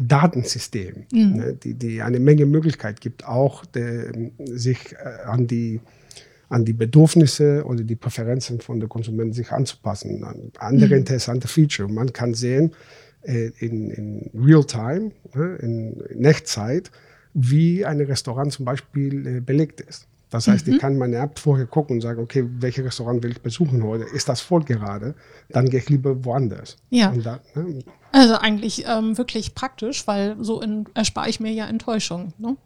Datensystem, 0.02 1.06
ne, 1.12 1.54
die, 1.54 1.74
die 1.74 2.02
eine 2.02 2.20
Menge 2.20 2.46
Möglichkeit 2.46 3.00
gibt, 3.00 3.26
auch 3.26 3.64
der, 3.64 4.12
sich 4.44 4.92
äh, 4.92 5.24
an 5.24 5.46
die 5.46 5.80
an 6.50 6.64
die 6.64 6.74
Bedürfnisse 6.74 7.64
oder 7.64 7.82
die 7.82 7.96
Präferenzen 7.96 8.60
von 8.60 8.78
der 8.78 8.88
Konsumenten 8.88 9.32
sich 9.32 9.50
anzupassen. 9.50 10.24
Andere 10.58 10.94
interessante 10.94 11.48
Feature. 11.48 11.90
Man 11.90 12.12
kann 12.12 12.34
sehen, 12.34 12.72
äh, 13.22 13.50
in, 13.58 13.90
in 13.90 14.30
Real-Time, 14.34 15.12
ne, 15.34 15.56
in, 15.62 16.00
in 16.10 16.24
Echtzeit, 16.24 16.90
wie 17.32 17.84
ein 17.84 18.00
Restaurant 18.00 18.52
zum 18.52 18.64
Beispiel 18.64 19.26
äh, 19.26 19.40
belegt 19.40 19.80
ist. 19.80 20.06
Das 20.34 20.48
heißt, 20.48 20.66
ich 20.66 20.80
kann 20.80 20.98
meine 20.98 21.18
App 21.18 21.38
vorher 21.38 21.64
gucken 21.64 21.98
und 21.98 22.00
sagen, 22.00 22.20
okay, 22.20 22.44
welches 22.58 22.84
Restaurant 22.84 23.22
will 23.22 23.30
ich 23.30 23.40
besuchen 23.40 23.84
heute? 23.84 24.02
Ist 24.02 24.28
das 24.28 24.40
voll 24.40 24.64
gerade? 24.64 25.14
Dann 25.50 25.68
gehe 25.68 25.78
ich 25.78 25.88
lieber 25.88 26.24
woanders. 26.24 26.76
Ja. 26.90 27.10
Und 27.10 27.24
dann, 27.24 27.38
ne? 27.54 27.84
Also 28.10 28.34
eigentlich 28.34 28.84
ähm, 28.84 29.16
wirklich 29.16 29.54
praktisch, 29.54 30.08
weil 30.08 30.34
so 30.40 30.60
in, 30.60 30.86
erspare 30.94 31.28
ich 31.30 31.38
mir 31.38 31.52
ja 31.52 31.68
Enttäuschung. 31.68 32.32
Ne? 32.38 32.56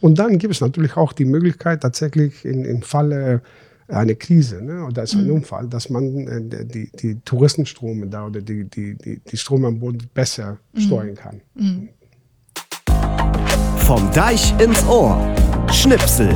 Und 0.00 0.20
dann 0.20 0.38
gibt 0.38 0.54
es 0.54 0.60
natürlich 0.60 0.96
auch 0.96 1.12
die 1.12 1.24
Möglichkeit, 1.24 1.80
tatsächlich 1.80 2.44
in, 2.44 2.64
im 2.64 2.82
Falle 2.82 3.42
einer 3.88 4.14
Krise 4.14 4.62
ne, 4.62 4.84
oder 4.84 5.02
ist 5.02 5.14
ein 5.14 5.28
Unfall, 5.28 5.66
dass 5.66 5.90
man 5.90 6.28
äh, 6.28 6.64
die, 6.64 6.92
die 6.92 7.18
Touristenstrome 7.24 8.06
da 8.06 8.26
oder 8.26 8.40
die, 8.40 8.70
die, 8.70 8.94
die, 8.94 9.18
die 9.18 9.36
Strome 9.36 9.66
am 9.66 9.80
Boden 9.80 10.08
besser 10.14 10.58
steuern 10.76 11.16
kann. 11.16 11.40
Vom 13.78 14.12
Deich 14.12 14.54
ins 14.60 14.84
Ohr. 14.86 15.20
Schnipsel. 15.72 16.32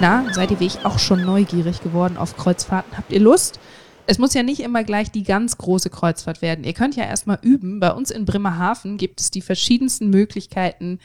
Na, 0.00 0.32
seid 0.32 0.52
ihr 0.52 0.60
wie 0.60 0.66
ich 0.66 0.84
auch 0.84 1.00
schon 1.00 1.24
neugierig 1.24 1.82
geworden 1.82 2.18
auf 2.18 2.36
Kreuzfahrten? 2.36 2.96
Habt 2.96 3.10
ihr 3.10 3.18
Lust? 3.18 3.58
Es 4.06 4.18
muss 4.18 4.32
ja 4.32 4.44
nicht 4.44 4.60
immer 4.60 4.84
gleich 4.84 5.10
die 5.10 5.24
ganz 5.24 5.58
große 5.58 5.90
Kreuzfahrt 5.90 6.40
werden. 6.40 6.62
Ihr 6.62 6.72
könnt 6.72 6.94
ja 6.94 7.02
erstmal 7.02 7.40
üben. 7.42 7.80
Bei 7.80 7.90
uns 7.90 8.12
in 8.12 8.24
Bremerhaven 8.24 8.96
gibt 8.96 9.20
es 9.20 9.32
die 9.32 9.40
verschiedensten 9.40 10.08
Möglichkeiten, 10.08 11.00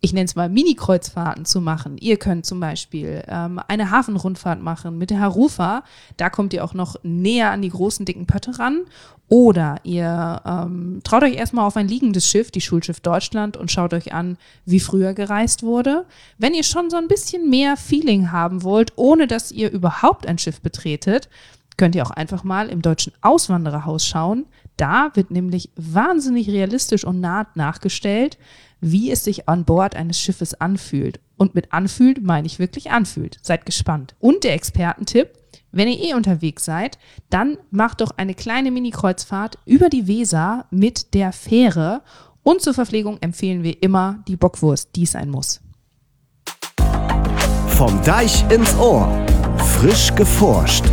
ich 0.00 0.12
nenne 0.12 0.26
es 0.26 0.36
mal 0.36 0.48
Mini-Kreuzfahrten 0.48 1.44
zu 1.44 1.60
machen. 1.60 1.96
Ihr 1.98 2.16
könnt 2.18 2.46
zum 2.46 2.60
Beispiel 2.60 3.24
ähm, 3.28 3.60
eine 3.66 3.90
Hafenrundfahrt 3.90 4.60
machen 4.60 4.98
mit 4.98 5.10
der 5.10 5.20
Harufa. 5.20 5.84
Da 6.16 6.30
kommt 6.30 6.52
ihr 6.52 6.64
auch 6.64 6.74
noch 6.74 6.96
näher 7.02 7.50
an 7.50 7.62
die 7.62 7.70
großen, 7.70 8.04
dicken 8.04 8.26
Pötte 8.26 8.58
ran. 8.58 8.82
Oder 9.28 9.80
ihr 9.82 10.40
ähm, 10.44 11.00
traut 11.02 11.24
euch 11.24 11.34
erstmal 11.34 11.66
auf 11.66 11.76
ein 11.76 11.88
liegendes 11.88 12.28
Schiff, 12.28 12.52
die 12.52 12.60
Schulschiff 12.60 13.00
Deutschland, 13.00 13.56
und 13.56 13.72
schaut 13.72 13.92
euch 13.94 14.12
an, 14.12 14.38
wie 14.64 14.78
früher 14.78 15.14
gereist 15.14 15.64
wurde. 15.64 16.06
Wenn 16.38 16.54
ihr 16.54 16.62
schon 16.62 16.90
so 16.90 16.96
ein 16.96 17.08
bisschen 17.08 17.50
mehr 17.50 17.76
Feeling 17.76 18.30
haben 18.30 18.62
wollt, 18.62 18.92
ohne 18.96 19.26
dass 19.26 19.50
ihr 19.50 19.72
überhaupt 19.72 20.28
ein 20.28 20.38
Schiff 20.38 20.60
betretet, 20.60 21.28
könnt 21.76 21.94
ihr 21.94 22.06
auch 22.06 22.10
einfach 22.10 22.44
mal 22.44 22.68
im 22.68 22.82
deutschen 22.82 23.12
Auswandererhaus 23.20 24.06
schauen. 24.06 24.46
Da 24.76 25.10
wird 25.14 25.30
nämlich 25.30 25.70
wahnsinnig 25.76 26.48
realistisch 26.48 27.04
und 27.04 27.20
nah 27.20 27.46
nachgestellt, 27.54 28.38
wie 28.80 29.10
es 29.10 29.24
sich 29.24 29.48
an 29.48 29.64
Bord 29.64 29.96
eines 29.96 30.20
Schiffes 30.20 30.54
anfühlt. 30.54 31.20
Und 31.36 31.54
mit 31.54 31.72
anfühlt 31.72 32.22
meine 32.22 32.46
ich 32.46 32.58
wirklich 32.58 32.90
anfühlt. 32.90 33.38
Seid 33.42 33.66
gespannt. 33.66 34.14
Und 34.20 34.44
der 34.44 34.54
Expertentipp, 34.54 35.30
wenn 35.72 35.88
ihr 35.88 36.00
eh 36.00 36.14
unterwegs 36.14 36.64
seid, 36.64 36.98
dann 37.30 37.58
macht 37.70 38.00
doch 38.00 38.12
eine 38.16 38.34
kleine 38.34 38.70
Mini-Kreuzfahrt 38.70 39.58
über 39.66 39.88
die 39.88 40.06
Weser 40.06 40.66
mit 40.70 41.14
der 41.14 41.32
Fähre. 41.32 42.02
Und 42.42 42.62
zur 42.62 42.74
Verpflegung 42.74 43.18
empfehlen 43.20 43.62
wir 43.62 43.82
immer 43.82 44.22
die 44.28 44.36
Bockwurst, 44.36 44.90
die 44.94 45.06
sein 45.06 45.28
muss. 45.28 45.60
Vom 47.68 48.02
Deich 48.04 48.48
ins 48.50 48.74
Ohr. 48.76 49.26
Frisch 49.58 50.14
geforscht. 50.14 50.84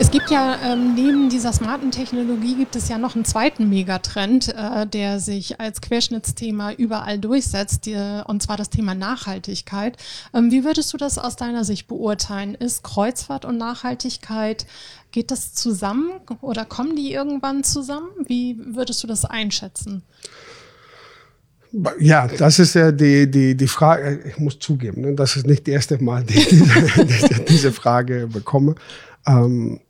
Es 0.00 0.12
gibt 0.12 0.30
ja 0.30 0.56
ähm, 0.64 0.94
neben 0.94 1.28
dieser 1.28 1.52
smarten 1.52 1.90
Technologie 1.90 2.54
gibt 2.54 2.76
es 2.76 2.88
ja 2.88 2.98
noch 2.98 3.16
einen 3.16 3.24
zweiten 3.24 3.68
Megatrend, 3.68 4.54
äh, 4.54 4.86
der 4.86 5.18
sich 5.18 5.60
als 5.60 5.80
Querschnittsthema 5.80 6.72
überall 6.72 7.18
durchsetzt, 7.18 7.86
die, 7.86 7.96
und 8.26 8.40
zwar 8.40 8.56
das 8.56 8.70
Thema 8.70 8.94
Nachhaltigkeit. 8.94 9.96
Ähm, 10.32 10.52
wie 10.52 10.64
würdest 10.64 10.92
du 10.92 10.98
das 10.98 11.18
aus 11.18 11.34
deiner 11.34 11.64
Sicht 11.64 11.88
beurteilen? 11.88 12.54
Ist 12.54 12.84
Kreuzfahrt 12.84 13.44
und 13.44 13.58
Nachhaltigkeit, 13.58 14.66
geht 15.10 15.32
das 15.32 15.54
zusammen 15.54 16.10
oder 16.42 16.64
kommen 16.64 16.94
die 16.94 17.12
irgendwann 17.12 17.64
zusammen? 17.64 18.08
Wie 18.24 18.56
würdest 18.58 19.02
du 19.02 19.08
das 19.08 19.24
einschätzen? 19.24 20.02
Ja, 21.98 22.28
das 22.28 22.60
ist 22.60 22.74
ja 22.74 22.92
die, 22.92 23.30
die, 23.30 23.56
die 23.56 23.68
Frage, 23.68 24.20
ich 24.26 24.38
muss 24.38 24.58
zugeben, 24.58 25.02
ne, 25.02 25.14
das 25.14 25.36
ist 25.36 25.46
nicht 25.46 25.66
das 25.66 25.74
erste 25.74 26.02
Mal, 26.02 26.24
die, 26.28 26.34
die, 26.34 27.44
diese 27.46 27.72
Frage 27.72 28.28
bekomme. 28.32 28.74
Ähm, 29.26 29.80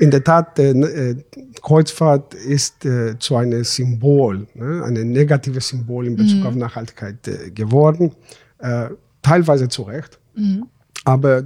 in 0.00 0.10
der 0.10 0.24
Tat, 0.24 0.58
äh, 0.58 1.14
Kreuzfahrt 1.62 2.34
ist 2.34 2.86
äh, 2.86 3.18
zu 3.18 3.36
einem 3.36 3.64
Symbol, 3.64 4.46
ne, 4.54 4.82
ein 4.82 4.94
negatives 5.12 5.68
Symbol 5.68 6.06
in 6.06 6.16
Bezug 6.16 6.40
mhm. 6.40 6.46
auf 6.46 6.54
Nachhaltigkeit 6.54 7.28
äh, 7.28 7.50
geworden. 7.50 8.12
Äh, 8.58 8.88
teilweise 9.20 9.68
zu 9.68 9.82
Recht. 9.82 10.18
Mhm. 10.34 10.66
Aber 11.04 11.44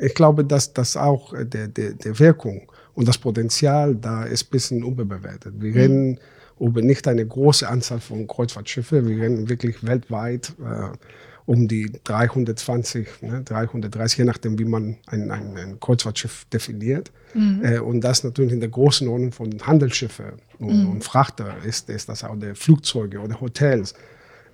ich 0.00 0.14
glaube, 0.14 0.44
dass 0.44 0.72
das 0.72 0.96
auch 0.96 1.34
der, 1.36 1.66
der, 1.66 1.94
der 1.94 2.18
Wirkung 2.20 2.70
und 2.94 3.08
das 3.08 3.18
Potenzial 3.18 3.96
da 3.96 4.22
ist 4.22 4.46
ein 4.46 4.50
bisschen 4.50 4.84
überbewertet. 4.84 5.54
Wir 5.58 5.70
mhm. 5.70 5.76
reden 5.76 6.20
über 6.60 6.80
nicht 6.80 7.08
eine 7.08 7.26
große 7.26 7.68
Anzahl 7.68 7.98
von 7.98 8.28
Kreuzfahrtschiffen, 8.28 9.08
wir 9.08 9.20
reden 9.20 9.48
wirklich 9.48 9.84
weltweit 9.84 10.52
äh, 10.60 10.96
um 11.46 11.68
die 11.68 11.92
320, 12.04 13.22
ne, 13.22 13.42
330, 13.42 14.18
je 14.18 14.24
nachdem, 14.24 14.58
wie 14.58 14.64
man 14.64 14.96
ein, 15.06 15.30
ein, 15.30 15.56
ein 15.56 15.80
Kreuzfahrtschiff 15.80 16.46
definiert. 16.46 17.12
Mhm. 17.34 17.64
Äh, 17.64 17.78
und 17.80 18.00
das 18.02 18.24
natürlich 18.24 18.52
in 18.52 18.60
der 18.60 18.70
großen 18.70 19.06
Ordnung 19.08 19.32
von 19.32 19.50
Handelsschiffen 19.66 20.32
und, 20.58 20.84
mhm. 20.84 20.90
und 20.90 21.04
Frachter 21.04 21.56
ist, 21.64 21.90
ist 21.90 22.08
das 22.08 22.24
auch 22.24 22.38
der 22.38 22.54
Flugzeuge 22.54 23.20
oder 23.20 23.40
Hotels. 23.40 23.94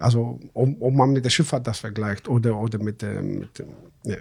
Also 0.00 0.40
ob, 0.54 0.80
ob 0.80 0.94
man 0.94 1.12
mit 1.12 1.24
der 1.24 1.30
Schifffahrt 1.30 1.66
das 1.66 1.78
vergleicht 1.78 2.26
oder, 2.26 2.58
oder 2.58 2.78
mit, 2.78 3.02
äh, 3.02 3.22
mit, 3.22 3.60
äh, 4.04 4.16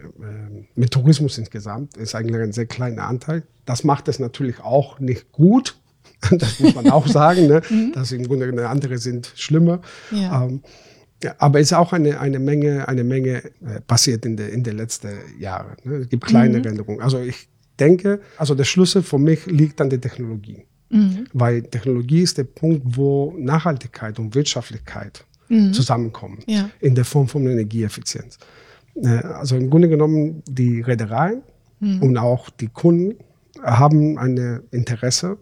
mit 0.76 0.92
Tourismus 0.92 1.38
insgesamt, 1.38 1.98
ist 1.98 2.14
eigentlich 2.14 2.42
ein 2.42 2.52
sehr 2.52 2.66
kleiner 2.68 3.08
Anteil. 3.08 3.44
Das 3.66 3.84
macht 3.84 4.10
es 4.10 4.20
natürlich 4.20 4.60
auch 4.60 5.00
nicht 5.00 5.32
gut. 5.32 5.76
Das 6.32 6.60
muss 6.60 6.76
man 6.76 6.90
auch 6.90 7.08
sagen, 7.08 7.48
ne? 7.48 7.62
Mhm. 7.70 7.94
dass 7.94 8.12
im 8.12 8.28
Grunde 8.28 8.68
andere 8.68 8.98
sind 8.98 9.32
schlimmer. 9.36 9.80
Ja. 10.12 10.44
Ähm, 10.44 10.62
ja, 11.24 11.36
aber 11.38 11.60
es 11.60 11.68
ist 11.68 11.74
auch 11.74 11.92
eine, 11.94 12.20
eine 12.20 12.40
Menge, 12.40 12.88
eine 12.88 13.04
Menge 13.04 13.44
äh, 13.44 13.82
passiert 13.86 14.26
in 14.26 14.38
den 14.38 14.50
in 14.50 14.64
den 14.64 14.78
letzten 14.78 15.10
Jahren. 15.38 15.76
Ne? 15.84 15.96
Es 15.96 16.10
gibt 16.10 16.26
kleine 16.26 16.60
mhm. 16.60 16.66
Änderungen. 16.66 17.02
Also 17.02 17.20
ich 17.20 17.50
denke, 17.80 18.22
also 18.38 18.56
der 18.56 18.64
Schlüssel 18.64 19.04
für 19.04 19.20
mich 19.20 19.46
liegt 19.46 19.82
an 19.82 19.90
der 19.90 20.00
Technologie. 20.00 20.66
Mhm. 20.90 21.26
Weil 21.34 21.64
Technologie 21.64 22.22
ist 22.22 22.38
der 22.38 22.46
Punkt, 22.46 22.84
wo 22.86 23.36
Nachhaltigkeit 23.38 24.18
und 24.18 24.34
Wirtschaftlichkeit 24.34 25.26
mhm. 25.50 25.74
zusammenkommen. 25.74 26.40
Ja. 26.48 26.70
In 26.80 26.96
der 26.96 27.06
Form 27.06 27.28
von 27.28 27.46
Energieeffizienz. 27.46 28.38
Äh, 28.96 29.10
also 29.10 29.56
im 29.56 29.70
Grunde 29.70 29.90
genommen, 29.90 30.42
die 30.48 30.82
Reedereien 30.82 31.42
mhm. 31.80 32.02
und 32.02 32.18
auch 32.18 32.50
die 32.50 32.68
Kunden 32.70 33.16
haben 33.62 34.18
ein 34.18 34.62
Interesse 34.72 35.38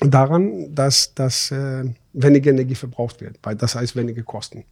daran, 0.00 0.74
dass, 0.74 1.14
dass 1.14 1.50
äh, 1.50 1.84
weniger 2.12 2.50
Energie 2.50 2.74
verbraucht 2.74 3.20
wird, 3.20 3.38
weil 3.42 3.56
das 3.56 3.74
heißt 3.74 3.96
weniger 3.96 4.22
Kosten. 4.22 4.64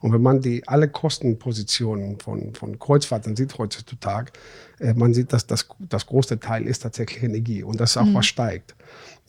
Und 0.00 0.12
wenn 0.12 0.22
man 0.22 0.40
die 0.40 0.66
alle 0.66 0.88
Kostenpositionen 0.88 2.18
von, 2.20 2.54
von 2.54 2.78
Kreuzfahrten 2.78 3.36
sieht 3.36 3.56
heutzutage, 3.58 4.32
äh, 4.78 4.94
man 4.94 5.14
sieht, 5.14 5.32
dass 5.32 5.46
das, 5.46 5.68
das 5.78 6.06
große 6.06 6.40
Teil 6.40 6.66
ist 6.66 6.80
tatsächlich 6.80 7.22
Energie 7.22 7.62
und 7.62 7.80
das 7.80 7.90
ist 7.90 7.96
auch 7.96 8.04
mhm. 8.04 8.14
was 8.14 8.26
steigt. 8.26 8.74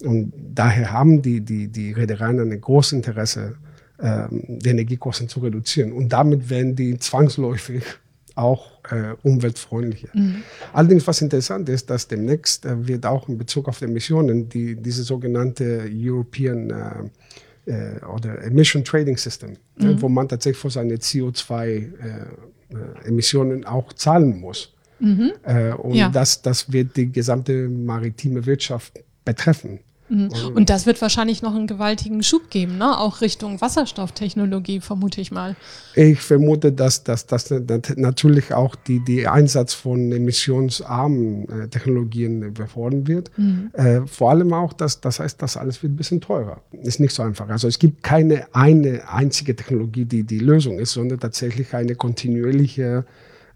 Und 0.03 0.34
daher 0.36 0.91
haben 0.91 1.22
die, 1.22 1.41
die, 1.41 1.67
die 1.67 1.91
Reedereien 1.91 2.39
ein 2.39 2.62
großes 2.62 2.93
Interesse, 2.93 3.55
ähm, 4.00 4.43
die 4.48 4.70
Energiekosten 4.70 5.27
zu 5.27 5.41
reduzieren. 5.41 5.91
Und 5.91 6.10
damit 6.10 6.50
werden 6.50 6.75
die 6.75 6.98
zwangsläufig 6.98 7.84
auch 8.36 8.72
äh, 8.89 9.15
umweltfreundlicher. 9.24 10.10
Mhm. 10.13 10.43
Allerdings, 10.74 11.05
was 11.05 11.22
interessant 11.22 11.70
ist, 11.70 11.89
dass 11.89 12.08
demnächst 12.08 12.65
äh, 12.65 12.88
wird 12.88 13.05
auch 13.05 13.27
in 13.27 13.38
Bezug 13.38 13.67
auf 13.67 13.79
die 13.79 13.86
Emissionen 13.86 14.50
die, 14.50 14.75
diese 14.75 15.03
sogenannte 15.03 15.89
European 15.91 16.70
äh, 16.70 17.10
äh, 17.65 18.00
oder 18.06 18.44
Emission 18.44 18.84
Trading 18.84 19.18
System, 19.18 19.56
ne, 19.77 19.94
mhm. 19.94 20.01
wo 20.01 20.10
man 20.10 20.27
tatsächlich 20.27 20.62
für 20.62 20.70
seine 20.70 20.96
CO2-Emissionen 20.96 23.62
äh, 23.62 23.65
äh, 23.65 23.68
auch 23.68 23.94
zahlen 23.94 24.38
muss. 24.39 24.74
Mhm. 25.00 25.32
und 25.80 25.96
ja. 25.96 26.10
das, 26.10 26.44
das 26.44 26.72
wird 26.72 26.96
die 26.96 27.12
gesamte 27.12 27.68
maritime 27.68 28.46
Wirtschaft 28.46 29.03
betreffen. 29.25 29.80
Mhm. 30.12 30.30
Und 30.53 30.70
das 30.70 30.86
wird 30.86 31.01
wahrscheinlich 31.01 31.41
noch 31.41 31.56
einen 31.56 31.68
gewaltigen 31.68 32.22
Schub 32.22 32.50
geben, 32.50 32.77
ne? 32.77 33.00
auch 33.00 33.22
Richtung 33.22 33.62
Wasserstofftechnologie, 33.62 34.82
vermute 34.82 35.22
ich 35.22 35.32
mal. 35.32 35.56
Ich 35.96 36.20
vermute, 36.20 36.74
dass, 36.74 37.03
dass, 37.06 37.25
dass 37.25 37.50
natürlich 37.96 38.53
auch 38.53 38.75
die, 38.75 39.00
die 39.00 39.27
Einsatz 39.27 39.74
von 39.74 40.12
emissionsarmen 40.12 41.48
äh, 41.48 41.68
Technologien 41.70 42.53
befördern 42.53 43.08
wird. 43.08 43.32
Mhm. 43.38 43.70
Äh, 43.72 44.01
vor 44.06 44.32
allem 44.32 44.51
auch, 44.51 44.74
dass, 44.74 45.00
das 45.00 45.22
heißt, 45.22 45.41
das 45.41 45.56
alles 45.56 45.82
wird 45.82 45.94
ein 45.94 45.96
bisschen 45.96 46.20
teurer. 46.20 46.62
Ist 46.84 47.00
nicht 47.00 47.15
so 47.15 47.24
einfach. 47.24 47.48
Also 47.48 47.70
es 47.70 47.80
gibt 47.80 48.03
keine 48.03 48.48
eine 48.53 49.08
einzige 49.08 49.56
Technologie, 49.56 50.03
die 50.03 50.24
die 50.24 50.39
Lösung 50.39 50.77
ist, 50.77 50.91
sondern 50.91 51.22
tatsächlich 51.22 51.74
eine 51.74 51.96
kontinuierliche 51.96 53.06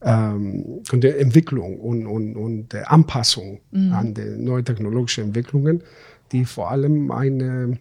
ähm, 0.02 0.84
Entwicklung 0.92 1.80
und, 1.80 2.06
und, 2.06 2.36
und 2.36 2.76
Anpassung 2.76 3.60
mhm. 3.72 3.92
an 3.92 4.14
die 4.14 4.22
neuen 4.22 4.64
technologischen 4.64 5.26
Entwicklungen 5.26 5.84
die 6.32 6.46
vor 6.46 6.72
allem 6.72 7.12
eine, 7.12 7.78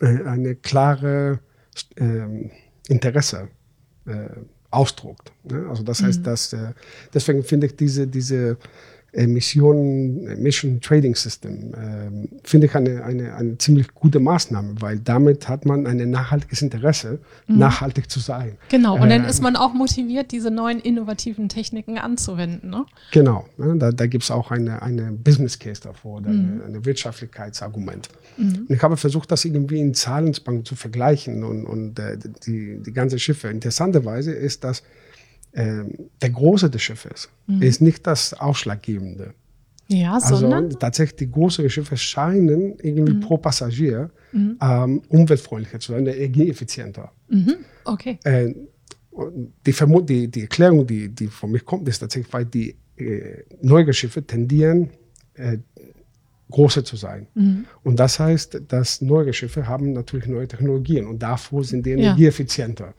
äh, 0.00 0.24
eine 0.24 0.54
klare 0.54 1.40
äh, 1.96 2.50
Interesse 2.88 3.48
äh, 4.06 4.28
ausdruckt. 4.70 5.32
Ne? 5.44 5.66
Also 5.68 5.82
das 5.82 6.02
heißt, 6.02 6.20
mhm. 6.20 6.24
dass, 6.24 6.52
äh, 6.52 6.72
deswegen 7.12 7.42
finde 7.42 7.66
ich 7.66 7.76
diese, 7.76 8.06
diese 8.06 8.58
Emissionen, 9.16 10.26
Emission 10.28 10.80
Trading 10.80 11.14
System, 11.14 11.72
äh, 11.74 12.28
finde 12.44 12.66
ich 12.66 12.74
eine, 12.74 13.02
eine, 13.04 13.34
eine 13.34 13.58
ziemlich 13.58 13.92
gute 13.94 14.20
Maßnahme, 14.20 14.74
weil 14.80 14.98
damit 14.98 15.48
hat 15.48 15.64
man 15.64 15.86
ein 15.86 16.10
nachhaltiges 16.10 16.62
Interesse, 16.62 17.18
Mhm. 17.46 17.58
nachhaltig 17.58 18.10
zu 18.10 18.20
sein. 18.20 18.52
Genau, 18.68 18.94
und 19.00 19.08
dann 19.08 19.24
Äh, 19.24 19.30
ist 19.30 19.42
man 19.42 19.56
auch 19.56 19.72
motiviert, 19.72 20.32
diese 20.32 20.50
neuen 20.50 20.80
innovativen 20.80 21.48
Techniken 21.48 21.98
anzuwenden. 21.98 22.70
Ne? 22.70 22.84
Genau, 23.12 23.46
ne, 23.56 23.76
da, 23.78 23.90
da 23.92 24.06
gibt 24.06 24.24
es 24.24 24.30
auch 24.30 24.50
eine, 24.50 24.82
eine 24.82 25.12
Business 25.12 25.58
Case 25.58 25.80
davor, 25.80 26.20
Mhm. 26.20 26.26
eine, 26.26 26.64
eine 26.66 26.84
Wirtschaftlichkeitsargument. 26.84 28.08
Und 28.38 28.70
ich 28.70 28.82
habe 28.82 28.96
versucht, 28.96 29.30
das 29.30 29.44
irgendwie 29.44 29.80
in 29.80 29.94
Zahlensbank 29.94 30.66
zu 30.66 30.74
vergleichen 30.76 31.42
und, 31.42 31.64
und 31.64 31.98
äh, 31.98 32.18
die, 32.46 32.78
die 32.84 32.92
ganze 32.92 33.18
Schiffe. 33.18 33.48
Interessanterweise 33.48 34.32
ist, 34.32 34.62
dass 34.64 34.82
ähm, 35.56 35.92
der 36.22 36.30
Große 36.30 36.70
des 36.70 36.82
Schiffes 36.82 37.28
ist 37.60 37.80
nicht 37.80 38.06
das 38.06 38.32
Ausschlaggebende. 38.34 39.32
Ja, 39.88 40.14
Also 40.14 40.36
sondern 40.36 40.70
tatsächlich 40.70 41.16
die 41.16 41.30
größeren 41.30 41.70
Schiffe 41.70 41.96
scheinen 41.96 42.76
irgendwie 42.82 43.14
pro 43.14 43.38
Passagier 43.38 44.10
ähm, 44.34 45.02
umweltfreundlicher 45.08 45.78
zu 45.80 45.92
sein, 45.92 46.06
energieeffizienter. 46.06 47.10
okay. 47.84 48.18
Äh, 48.24 48.54
die, 49.66 49.72
Vermut 49.72 50.08
die, 50.10 50.28
die 50.28 50.42
Erklärung, 50.42 50.86
die, 50.86 51.08
die 51.08 51.28
von 51.28 51.50
mir 51.50 51.60
kommt, 51.60 51.88
ist 51.88 52.00
tatsächlich, 52.00 52.30
weil 52.34 52.44
die 52.44 52.76
äh, 52.98 53.44
neuen 53.62 53.92
Schiffe 53.92 54.22
tendieren, 54.26 54.90
äh, 55.34 55.58
große 56.50 56.84
zu 56.84 56.96
sein. 56.96 57.26
Und 57.82 57.98
das 57.98 58.18
heißt, 58.20 58.60
dass 58.68 59.00
neue 59.00 59.32
Schiffe 59.32 59.66
haben 59.66 59.92
natürlich 59.92 60.26
neue 60.26 60.46
Technologien 60.46 61.06
und 61.06 61.20
davor 61.22 61.64
sind 61.64 61.86
die 61.86 61.90
Ja. 61.90 61.96
energieeffizienter. 61.96 62.94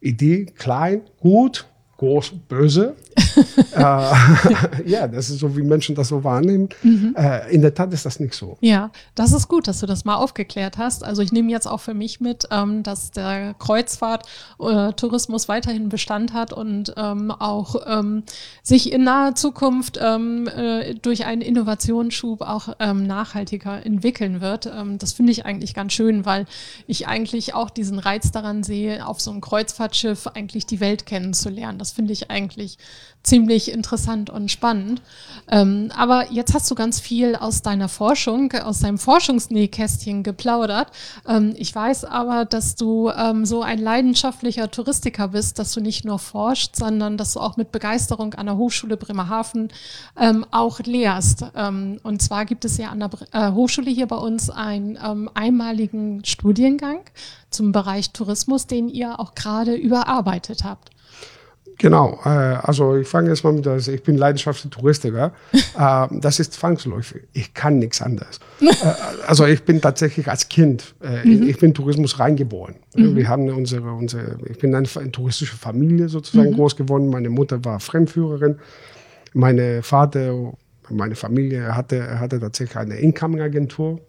Idee, 0.00 0.46
klein, 0.46 1.00
gut, 1.18 1.66
groß, 1.96 2.32
böse. 2.48 2.94
äh, 3.74 3.80
ja, 4.86 5.08
das 5.08 5.30
ist 5.30 5.38
so, 5.38 5.56
wie 5.56 5.62
Menschen 5.62 5.94
das 5.94 6.08
so 6.08 6.24
wahrnehmen. 6.24 6.68
Äh, 7.16 7.54
in 7.54 7.62
der 7.62 7.74
Tat 7.74 7.92
ist 7.92 8.06
das 8.06 8.20
nicht 8.20 8.34
so. 8.34 8.56
Ja, 8.60 8.90
das 9.14 9.32
ist 9.32 9.48
gut, 9.48 9.68
dass 9.68 9.80
du 9.80 9.86
das 9.86 10.04
mal 10.04 10.16
aufgeklärt 10.16 10.78
hast. 10.78 11.04
Also 11.04 11.22
ich 11.22 11.32
nehme 11.32 11.50
jetzt 11.50 11.66
auch 11.66 11.80
für 11.80 11.94
mich 11.94 12.20
mit, 12.20 12.48
ähm, 12.50 12.82
dass 12.82 13.10
der 13.10 13.54
Kreuzfahrt-Tourismus 13.54 15.48
weiterhin 15.48 15.88
Bestand 15.88 16.32
hat 16.32 16.52
und 16.52 16.94
ähm, 16.96 17.30
auch 17.30 17.76
ähm, 17.86 18.24
sich 18.62 18.92
in 18.92 19.04
naher 19.04 19.34
Zukunft 19.34 19.98
ähm, 20.00 20.48
äh, 20.48 20.94
durch 20.94 21.26
einen 21.26 21.42
Innovationsschub 21.42 22.42
auch 22.42 22.68
ähm, 22.78 23.06
nachhaltiger 23.06 23.84
entwickeln 23.84 24.40
wird. 24.40 24.66
Ähm, 24.66 24.98
das 24.98 25.12
finde 25.12 25.32
ich 25.32 25.44
eigentlich 25.44 25.74
ganz 25.74 25.92
schön, 25.92 26.24
weil 26.24 26.46
ich 26.86 27.06
eigentlich 27.08 27.54
auch 27.54 27.70
diesen 27.70 27.98
Reiz 27.98 28.30
daran 28.30 28.62
sehe, 28.62 29.06
auf 29.06 29.20
so 29.20 29.30
einem 29.30 29.40
Kreuzfahrtschiff 29.40 30.26
eigentlich 30.28 30.66
die 30.66 30.80
Welt 30.80 31.06
kennenzulernen. 31.06 31.78
Das 31.78 31.92
finde 31.92 32.12
ich 32.12 32.30
eigentlich 32.30 32.78
ziemlich 33.24 33.72
interessant 33.72 34.30
und 34.30 34.50
spannend. 34.50 35.02
Ähm, 35.50 35.90
aber 35.96 36.30
jetzt 36.30 36.54
hast 36.54 36.70
du 36.70 36.74
ganz 36.74 37.00
viel 37.00 37.34
aus 37.34 37.62
deiner 37.62 37.88
Forschung, 37.88 38.52
aus 38.52 38.80
deinem 38.80 38.98
Forschungsnähkästchen 38.98 40.22
geplaudert. 40.22 40.88
Ähm, 41.26 41.54
ich 41.56 41.74
weiß 41.74 42.04
aber, 42.04 42.44
dass 42.44 42.76
du 42.76 43.10
ähm, 43.10 43.46
so 43.46 43.62
ein 43.62 43.78
leidenschaftlicher 43.78 44.70
Touristiker 44.70 45.28
bist, 45.28 45.58
dass 45.58 45.72
du 45.72 45.80
nicht 45.80 46.04
nur 46.04 46.18
forscht, 46.18 46.76
sondern 46.76 47.16
dass 47.16 47.32
du 47.32 47.40
auch 47.40 47.56
mit 47.56 47.72
Begeisterung 47.72 48.34
an 48.34 48.46
der 48.46 48.56
Hochschule 48.56 48.96
Bremerhaven 48.96 49.68
ähm, 50.20 50.46
auch 50.50 50.80
lehrst. 50.80 51.46
Ähm, 51.56 51.98
und 52.02 52.22
zwar 52.22 52.44
gibt 52.44 52.64
es 52.64 52.76
ja 52.76 52.90
an 52.90 53.00
der 53.00 53.08
Bre 53.08 53.26
äh, 53.32 53.52
Hochschule 53.52 53.90
hier 53.90 54.06
bei 54.06 54.16
uns 54.16 54.50
einen 54.50 54.98
ähm, 55.02 55.30
einmaligen 55.32 56.24
Studiengang 56.24 57.00
zum 57.48 57.72
Bereich 57.72 58.10
Tourismus, 58.10 58.66
den 58.66 58.88
ihr 58.88 59.18
auch 59.18 59.34
gerade 59.34 59.74
überarbeitet 59.74 60.64
habt. 60.64 60.93
Genau, 61.78 62.20
äh, 62.24 62.28
also 62.28 62.96
ich 62.96 63.08
fange 63.08 63.30
jetzt 63.30 63.42
mal 63.44 63.52
mit, 63.52 63.66
das, 63.66 63.88
ich 63.88 64.02
bin 64.02 64.16
leidenschaftlicher 64.16 64.70
Touristiker. 64.70 65.32
äh, 65.52 66.06
das 66.10 66.40
ist 66.40 66.52
zwangsläufig. 66.52 67.22
Ich 67.32 67.54
kann 67.54 67.78
nichts 67.78 68.00
anderes. 68.00 68.40
äh, 68.60 68.66
also 69.26 69.46
ich 69.46 69.62
bin 69.64 69.80
tatsächlich 69.80 70.28
als 70.28 70.48
Kind, 70.48 70.94
äh, 71.02 71.28
ich 71.28 71.58
bin 71.58 71.74
Tourismus 71.74 72.18
reingeboren. 72.18 72.76
Wir 72.94 73.28
haben 73.28 73.48
unsere, 73.50 73.90
unsere, 73.90 74.38
ich 74.48 74.58
bin 74.58 74.72
eine, 74.74 74.86
eine 74.94 75.10
touristische 75.10 75.56
Familie 75.56 76.08
sozusagen 76.08 76.52
groß 76.52 76.76
geworden. 76.76 77.08
Meine 77.08 77.28
Mutter 77.28 77.64
war 77.64 77.80
Fremdführerin. 77.80 78.58
Meine 79.32 79.82
Vater, 79.82 80.52
meine 80.90 81.14
Familie 81.14 81.74
hatte, 81.74 82.18
hatte 82.20 82.40
tatsächlich 82.40 82.76
eine 82.76 82.96
Incoming-Agentur. 82.96 84.00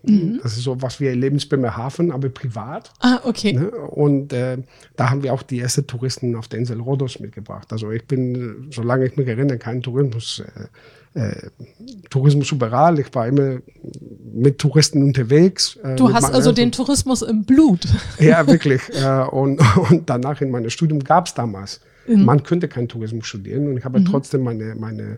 Das 0.43 0.53
ist 0.57 0.63
so 0.63 0.81
was 0.81 0.99
wie 0.99 1.07
Erlebnis 1.07 1.47
Bremerhaven, 1.47 2.11
aber 2.11 2.29
privat. 2.29 2.91
Ah, 2.99 3.19
okay. 3.23 3.53
Ne? 3.53 3.69
Und 3.69 4.33
äh, 4.33 4.57
da 4.95 5.09
haben 5.09 5.23
wir 5.23 5.33
auch 5.33 5.43
die 5.43 5.59
ersten 5.59 5.87
Touristen 5.87 6.35
auf 6.35 6.47
der 6.47 6.59
Insel 6.59 6.79
Rhodos 6.79 7.19
mitgebracht. 7.19 7.71
Also 7.71 7.91
ich 7.91 8.05
bin, 8.05 8.67
solange 8.71 9.05
ich 9.05 9.17
mich 9.17 9.27
erinnere, 9.27 9.57
kein 9.57 9.81
Tourismus, 9.81 10.43
äh, 11.15 11.19
äh, 11.19 11.49
Tourismus 12.09 12.51
überall. 12.51 12.99
Ich 12.99 13.13
war 13.13 13.27
immer 13.27 13.59
mit 14.33 14.59
Touristen 14.59 15.01
unterwegs. 15.01 15.77
Äh, 15.83 15.95
Du 15.95 16.13
hast 16.13 16.33
also 16.33 16.51
den 16.51 16.71
Tourismus 16.71 17.21
im 17.21 17.45
Blut. 17.45 17.85
Ja, 18.19 18.45
wirklich. 18.47 18.81
äh, 18.93 19.23
und, 19.31 19.61
und 19.89 20.09
danach 20.09 20.41
in 20.41 20.51
meinem 20.51 20.69
Studium 20.69 20.99
gab 21.03 21.27
es 21.27 21.33
damals. 21.33 21.79
Mhm. 22.07 22.25
Man 22.25 22.43
könnte 22.43 22.67
kein 22.67 22.87
Tourismus 22.87 23.25
studieren 23.27 23.67
und 23.67 23.77
ich 23.77 23.85
habe 23.85 24.03
trotzdem 24.03 24.41
meine, 24.41 24.75
meine, 24.75 25.17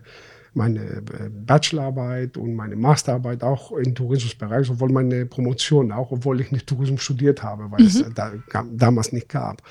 meine 0.58 0.80
äh, 0.80 1.30
Bachelorarbeit 1.30 2.36
und 2.36 2.54
meine 2.54 2.76
Masterarbeit 2.76 3.42
auch 3.42 3.72
im 3.72 3.94
Tourismusbereich, 3.94 4.68
obwohl 4.70 4.90
meine 4.92 5.24
Promotion 5.24 5.90
auch, 5.92 6.10
obwohl 6.12 6.40
ich 6.42 6.52
nicht 6.52 6.66
Tourismus 6.66 7.00
studiert 7.02 7.42
habe, 7.42 7.70
weil 7.70 7.80
Mhm. 7.80 7.86
es 7.86 8.04
da, 8.14 8.32
damals 8.70 9.12
nicht 9.12 9.28
gab. 9.30 9.62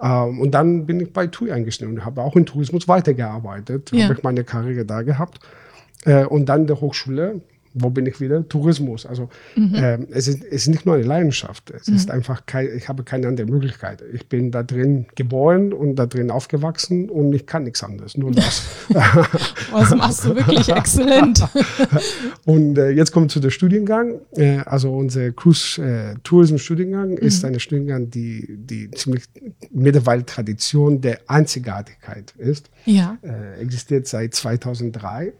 Ähm, 0.00 0.40
und 0.40 0.52
dann 0.52 0.86
bin 0.86 1.00
ich 1.00 1.12
bei 1.12 1.26
TUI 1.26 1.52
eingestiegen 1.52 1.92
und 1.92 2.04
habe 2.06 2.22
auch 2.22 2.36
in 2.36 2.46
Tourismus 2.46 2.88
weitergearbeitet, 2.88 3.90
Ja. 3.92 4.04
habe 4.04 4.14
ich 4.14 4.22
meine 4.22 4.44
Karriere 4.44 4.84
da 4.86 5.02
gehabt. 5.02 5.40
Äh, 6.04 6.24
und 6.24 6.46
dann 6.48 6.66
der 6.66 6.80
Hochschule, 6.80 7.42
wo 7.78 7.90
bin 7.90 8.06
ich 8.06 8.20
wieder? 8.20 8.48
Tourismus. 8.48 9.06
Also 9.06 9.28
ähm, 9.56 10.06
es, 10.10 10.28
ist, 10.28 10.42
es 10.44 10.62
ist 10.62 10.68
nicht 10.68 10.86
nur 10.86 10.94
eine 10.94 11.04
Leidenschaft, 11.04 11.70
es 11.70 11.88
ist 11.88 12.10
einfach 12.10 12.46
kein, 12.46 12.68
ich 12.76 12.88
habe 12.88 13.04
keine 13.04 13.28
andere 13.28 13.46
Möglichkeit. 13.46 14.02
Ich 14.12 14.28
bin 14.28 14.50
da 14.50 14.62
drin 14.62 15.06
geboren 15.14 15.72
und 15.72 15.96
da 15.96 16.06
drin 16.06 16.30
aufgewachsen 16.30 17.10
und 17.10 17.32
ich 17.34 17.46
kann 17.46 17.64
nichts 17.64 17.82
anderes, 17.82 18.16
nur 18.16 18.30
das. 18.32 18.62
Das 18.88 19.94
machst 19.94 20.24
du 20.24 20.34
wirklich 20.34 20.68
exzellent. 20.68 21.46
und 22.44 22.78
äh, 22.78 22.90
jetzt 22.90 23.12
kommt 23.12 23.30
zu 23.30 23.40
der 23.40 23.50
Studiengang. 23.50 24.20
Äh, 24.36 24.58
also 24.58 24.92
unser 24.92 25.32
Cruise 25.32 25.82
äh, 25.82 26.14
Tourism 26.22 26.56
Studiengang 26.56 27.18
ist 27.18 27.44
ein 27.44 27.60
Studiengang, 27.60 28.10
die, 28.10 28.56
die 28.58 28.90
ziemlich 28.92 29.24
mittlerweile 29.70 30.24
Tradition 30.24 31.00
der 31.00 31.20
Einzigartigkeit 31.26 32.32
ist. 32.38 32.70
Ja, 32.84 33.18
Äh, 33.22 33.60
existiert 33.60 34.06
seit 34.06 34.34
2003. 34.34 35.32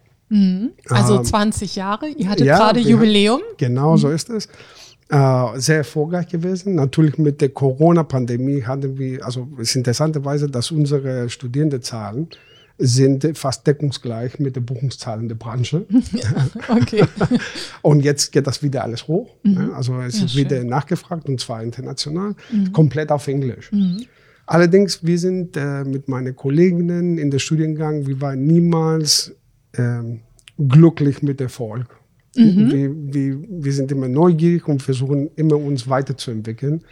also 0.89 1.17
Ähm, 1.19 1.25
20 1.25 1.77
Jahre. 1.77 2.09
Ihr 2.09 2.29
hattet 2.29 2.47
ja, 2.47 2.57
gerade 2.59 2.81
Jubiläum. 2.81 3.41
Genau 3.59 3.97
so 3.97 4.09
ist 4.11 4.29
es. 4.31 4.47
Äh, 5.09 5.59
sehr 5.61 5.79
erfolgreich 5.79 6.27
gewesen. 6.29 6.75
Natürlich 6.75 7.17
mit 7.19 7.41
der 7.41 7.51
Corona-Pandemie 7.51 8.63
hatten 8.65 8.99
wir, 8.99 9.25
also 9.25 9.47
es 9.61 9.71
ist 9.71 9.77
interessanterweise, 9.77 10.49
dass 10.51 10.73
unsere 10.73 11.29
Studierendenzahlen 11.31 12.29
sind 12.79 13.27
fast 13.39 13.67
deckungsgleich 13.67 14.39
mit 14.39 14.57
den 14.57 14.67
Buchungszahlen 14.67 15.29
der 15.29 15.37
Branche. 15.37 15.87
Okay. 16.69 17.05
Und 17.83 18.05
jetzt 18.05 18.33
geht 18.33 18.47
das 18.47 18.63
wieder 18.63 18.83
alles 18.83 19.07
hoch. 19.07 19.31
ne? 19.45 19.71
Also 19.75 20.01
es 20.01 20.19
Ja, 20.19 20.25
ist 20.27 20.37
wieder 20.37 20.59
schön. 20.59 20.67
nachgefragt 20.69 21.29
und 21.29 21.41
zwar 21.41 21.63
international, 21.63 22.35
komplett 22.73 23.11
auf 23.13 23.29
Englisch. 23.29 23.71
Allerdings, 24.47 25.05
wir 25.05 25.19
sind 25.19 25.57
äh, 25.57 25.85
mit 25.85 26.09
meinen 26.09 26.35
Kolleginnen 26.37 27.17
in 27.19 27.31
der 27.31 27.39
Studiengang, 27.39 28.07
wir 28.07 28.21
waren 28.21 28.45
niemals 28.45 29.33
ähm, 29.79 30.21
glücklich 30.59 31.23
mit 31.23 31.41
Erfolg. 31.41 31.87
Wir, 32.37 32.95
wir, 32.95 33.39
wir 33.49 33.73
sind 33.73 33.91
immer 33.91 34.09
neugierig 34.09 34.69
und 34.69 34.83
versuchen 34.83 35.31
immer 35.37 35.57
uns 35.57 35.89
weiterzuentwickeln, 35.89 36.85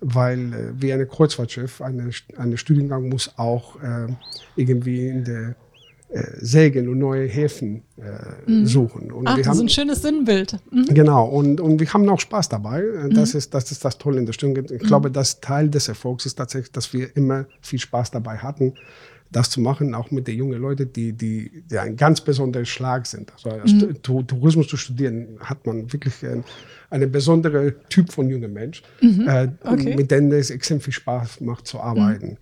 weil 0.00 0.52
äh, 0.52 0.72
wie 0.76 0.92
ein 0.92 1.08
Kreuzfahrtschiff, 1.08 1.80
eine, 1.80 2.10
eine 2.36 2.58
Studiengang 2.58 3.08
muss 3.08 3.32
auch 3.38 3.76
äh, 3.82 4.08
irgendwie 4.56 5.08
in 5.08 5.24
der 5.24 5.56
äh, 6.10 6.22
Sägen 6.40 6.88
und 6.88 6.98
neue 6.98 7.28
Häfen 7.28 7.82
äh, 7.96 8.66
suchen. 8.66 9.12
Und 9.12 9.28
Ach, 9.28 9.36
das 9.36 9.46
ist 9.46 9.48
haben, 9.48 9.60
ein 9.60 9.68
schönes 9.68 10.02
Sinnbild. 10.02 10.58
Mhm. 10.70 10.86
Genau, 10.86 11.28
und, 11.28 11.60
und 11.60 11.78
wir 11.78 11.92
haben 11.92 12.08
auch 12.08 12.20
Spaß 12.20 12.48
dabei. 12.48 12.82
Das, 13.10 13.34
ist, 13.34 13.54
das 13.54 13.70
ist 13.70 13.84
das 13.84 13.96
Tolle 13.96 14.18
in 14.18 14.26
der 14.26 14.32
Stunde. 14.32 14.64
Ich 14.74 14.82
glaube, 14.82 15.10
das 15.10 15.40
Teil 15.40 15.70
des 15.70 15.88
Erfolgs 15.88 16.26
ist 16.26 16.34
tatsächlich, 16.34 16.72
dass 16.72 16.92
wir 16.92 17.16
immer 17.16 17.46
viel 17.60 17.78
Spaß 17.78 18.10
dabei 18.10 18.38
hatten, 18.38 18.74
das 19.32 19.48
zu 19.50 19.60
machen, 19.60 19.94
auch 19.94 20.10
mit 20.10 20.26
den 20.26 20.36
jungen 20.38 20.60
Leuten, 20.60 20.92
die, 20.92 21.12
die, 21.12 21.62
die 21.70 21.78
ein 21.78 21.96
ganz 21.96 22.20
besonderer 22.20 22.64
Schlag 22.64 23.06
sind. 23.06 23.32
Also 23.32 23.50
als 23.50 23.72
Tu- 24.02 24.22
Tourismus 24.24 24.66
zu 24.68 24.76
studieren, 24.76 25.38
hat 25.40 25.64
man 25.66 25.92
wirklich 25.92 26.24
ein, 26.26 26.42
eine 26.90 27.06
besondere 27.06 27.74
Typ 27.88 28.10
von 28.12 28.28
jungen 28.28 28.52
Mensch, 28.52 28.82
äh, 29.00 29.48
Okay. 29.62 29.94
mit 29.96 30.10
denen 30.10 30.32
es 30.32 30.50
extrem 30.50 30.80
viel 30.80 30.92
Spaß 30.92 31.40
macht 31.42 31.66
zu 31.66 31.80
arbeiten. 31.80 32.32
Äh, 32.32 32.36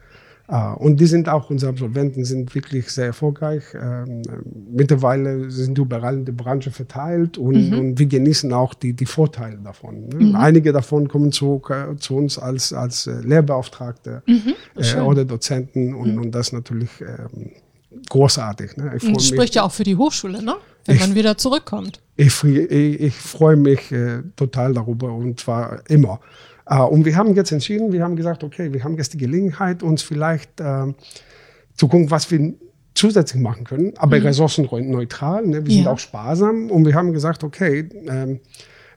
Und 0.78 0.98
die 0.98 1.04
sind 1.06 1.28
auch, 1.28 1.50
unsere 1.50 1.72
Absolventen 1.72 2.24
sind 2.24 2.54
wirklich 2.54 2.88
sehr 2.90 3.06
erfolgreich. 3.06 3.64
Ähm, 3.74 4.22
Mittlerweile 4.70 5.50
sind 5.50 5.76
überall 5.76 6.14
in 6.16 6.24
der 6.24 6.32
Branche 6.32 6.70
verteilt 6.70 7.36
und, 7.36 7.74
und 7.74 7.98
wir 7.98 8.06
genießen 8.06 8.50
auch 8.54 8.72
die, 8.72 8.94
die 8.94 9.04
Vorteile 9.04 9.58
davon. 9.58 10.08
Ne? 10.08 10.38
Einige 10.38 10.72
davon 10.72 11.06
kommen 11.08 11.32
zu, 11.32 11.60
äh, 11.68 11.96
zu 11.96 12.16
uns 12.16 12.38
als, 12.38 12.72
als 12.72 13.06
äh, 13.06 13.20
Lehrbeauftragte 13.20 14.22
äh, 14.26 15.00
oder 15.00 15.26
Dozenten 15.26 15.94
und, 15.94 16.18
und 16.18 16.30
das 16.34 16.52
natürlich 16.52 16.90
ähm, 17.02 17.50
großartig. 18.08 18.76
Ne? 18.76 18.92
Ich 18.96 19.02
Das 19.02 19.12
mich- 19.12 19.28
spricht 19.28 19.54
ja 19.54 19.62
auch 19.64 19.72
für 19.72 19.84
die 19.84 19.96
Hochschule, 19.96 20.42
ne? 20.42 20.54
wenn 20.86 20.96
Ich- 20.96 21.00
man 21.02 21.14
wieder 21.14 21.36
zurückkommt. 21.36 22.00
Ich, 22.16 22.42
ich, 22.42 23.00
ich 23.00 23.14
freue 23.14 23.56
mich 23.56 23.92
äh, 23.92 24.22
total 24.34 24.72
darüber 24.74 25.12
und 25.12 25.38
zwar 25.40 25.82
immer. 25.88 26.20
Äh, 26.68 26.78
und 26.80 27.04
wir 27.04 27.16
haben 27.16 27.34
jetzt 27.34 27.52
entschieden, 27.52 27.92
wir 27.92 28.02
haben 28.02 28.16
gesagt, 28.16 28.44
okay, 28.44 28.72
wir 28.72 28.84
haben 28.84 28.96
jetzt 28.96 29.12
die 29.14 29.18
Gelegenheit, 29.18 29.82
uns 29.82 30.02
vielleicht 30.02 30.60
äh, 30.60 30.92
zu 31.76 31.88
gucken, 31.88 32.10
was 32.10 32.30
wir 32.30 32.54
zusätzlich 32.94 33.40
machen 33.40 33.64
können, 33.64 33.92
aber 33.96 34.22
ressourcenneutral. 34.22 35.46
Ne? 35.46 35.64
Wir 35.64 35.72
sind 35.72 35.84
Ja. 35.84 35.92
auch 35.92 35.98
sparsam 35.98 36.70
und 36.70 36.84
wir 36.84 36.94
haben 36.94 37.12
gesagt, 37.12 37.44
okay, 37.44 37.88
ähm, 38.08 38.40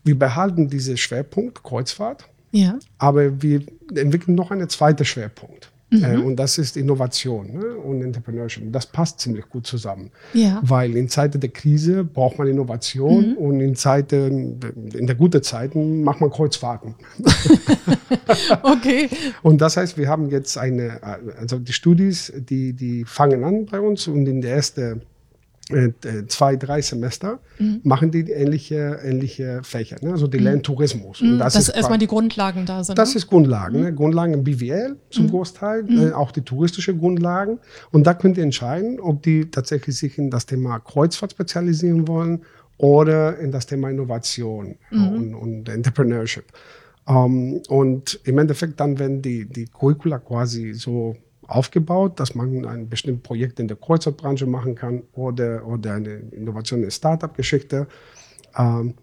wir 0.03 0.17
behalten 0.17 0.67
diesen 0.67 0.97
Schwerpunkt 0.97 1.63
Kreuzfahrt, 1.63 2.27
Ja. 2.51 2.79
aber 2.97 3.41
wir 3.41 3.62
entwickeln 3.95 4.34
noch 4.36 4.49
einen 4.49 4.67
zweiten 4.69 5.05
Schwerpunkt. 5.05 5.70
Äh, 5.91 6.17
und 6.17 6.38
das 6.38 6.58
ist 6.58 6.77
Innovation 6.77 7.54
ne? 7.54 7.75
und 7.75 8.01
Entrepreneurship. 8.01 8.71
Das 8.71 8.86
passt 8.86 9.19
ziemlich 9.19 9.49
gut 9.49 9.67
zusammen. 9.67 10.12
Ja. 10.34 10.60
Weil 10.63 10.95
in 10.95 11.10
Zeiten 11.10 11.39
der 11.39 11.49
Krise 11.49 12.04
braucht 12.04 12.38
man 12.38 12.47
Innovation 12.47 13.36
und 13.36 13.60
in 13.60 13.75
Zeiten, 13.75 14.60
in 14.93 15.08
der 15.08 15.15
guten 15.15 15.43
Zeiten 15.43 16.04
macht 16.04 16.21
man 16.21 16.30
Kreuzfahrten. 16.30 16.95
Okay. 18.63 19.10
Und 19.41 19.62
das 19.62 19.77
heißt, 19.77 19.97
wir 19.97 20.08
haben 20.08 20.30
jetzt 20.30 20.58
eine, 20.58 21.01
also 21.38 21.60
die 21.60 21.73
Studis, 21.73 22.32
die, 22.36 22.73
die 22.73 23.06
fangen 23.06 23.43
an 23.43 23.65
bei 23.65 23.80
uns 23.80 24.08
und 24.08 24.27
in 24.27 24.41
der 24.41 24.56
ersten 24.56 25.01
zwei, 26.27 26.55
drei 26.55 26.81
Semester 26.81 27.39
machen 27.84 28.12
die 28.12 28.29
ähnliche, 28.31 28.99
ähnliche 29.03 29.62
Fächer. 29.63 29.97
Ne? 30.01 30.12
Also 30.12 30.27
die 30.27 30.38
lernen 30.38 30.63
Tourismus. 30.63 31.21
Und 31.21 31.39
Dass 31.39 31.69
erstmal 31.69 31.97
die 31.97 32.07
Grundlagen 32.07 32.65
da 32.65 32.84
sind. 32.84 32.97
das 32.97 33.13
ne? 33.13 33.17
ist 33.17 33.27
Grundlagen, 33.27 33.81
ne? 33.81 33.93
Grundlagen 33.93 34.34
im 34.34 34.43
BWL 34.43 34.97
zum 35.10 35.29
Großteil, 35.29 35.86
äh, 35.89 36.12
auch 36.13 36.31
die 36.31 36.41
touristische 36.41 36.95
Grundlagen. 36.95 37.60
Und 37.91 38.07
da 38.07 38.13
könnt 38.13 38.38
ihr 38.38 38.43
entscheiden, 38.43 38.99
ob 38.99 39.23
die 39.23 39.49
tatsächlich 39.49 39.97
sich 39.97 40.17
in 40.17 40.29
das 40.29 40.45
Thema 40.45 40.79
Kreuzfahrt 40.79 41.31
spezialisieren 41.31 42.07
wollen 42.07 42.41
oder 42.77 43.38
in 43.38 43.51
das 43.51 43.65
Thema 43.67 43.89
Innovation 43.89 44.75
äh, 44.91 44.95
und, 44.95 45.36
und 45.36 45.69
Entrepreneurship. 45.69 46.45
Ähm, 47.07 47.62
und 47.69 48.19
im 48.23 48.38
Endeffekt 48.38 48.79
dann 48.79 48.99
werden 48.99 49.21
die, 49.21 49.45
die 49.45 49.65
Curricula 49.65 50.19
quasi 50.19 50.73
so 50.73 51.15
aufgebaut, 51.51 52.19
dass 52.19 52.33
man 52.33 52.65
ein 52.65 52.89
bestimmtes 52.89 53.23
Projekt 53.23 53.59
in 53.59 53.67
der 53.67 53.77
Kreuzfahrtbranche 53.77 54.45
machen 54.45 54.75
kann 54.75 55.03
oder, 55.13 55.65
oder 55.67 55.93
eine 55.93 56.13
Innovation 56.31 56.79
in 56.79 56.85
der 56.85 56.91
Startup-Geschichte. 56.91 57.87
Ähm, 58.57 58.95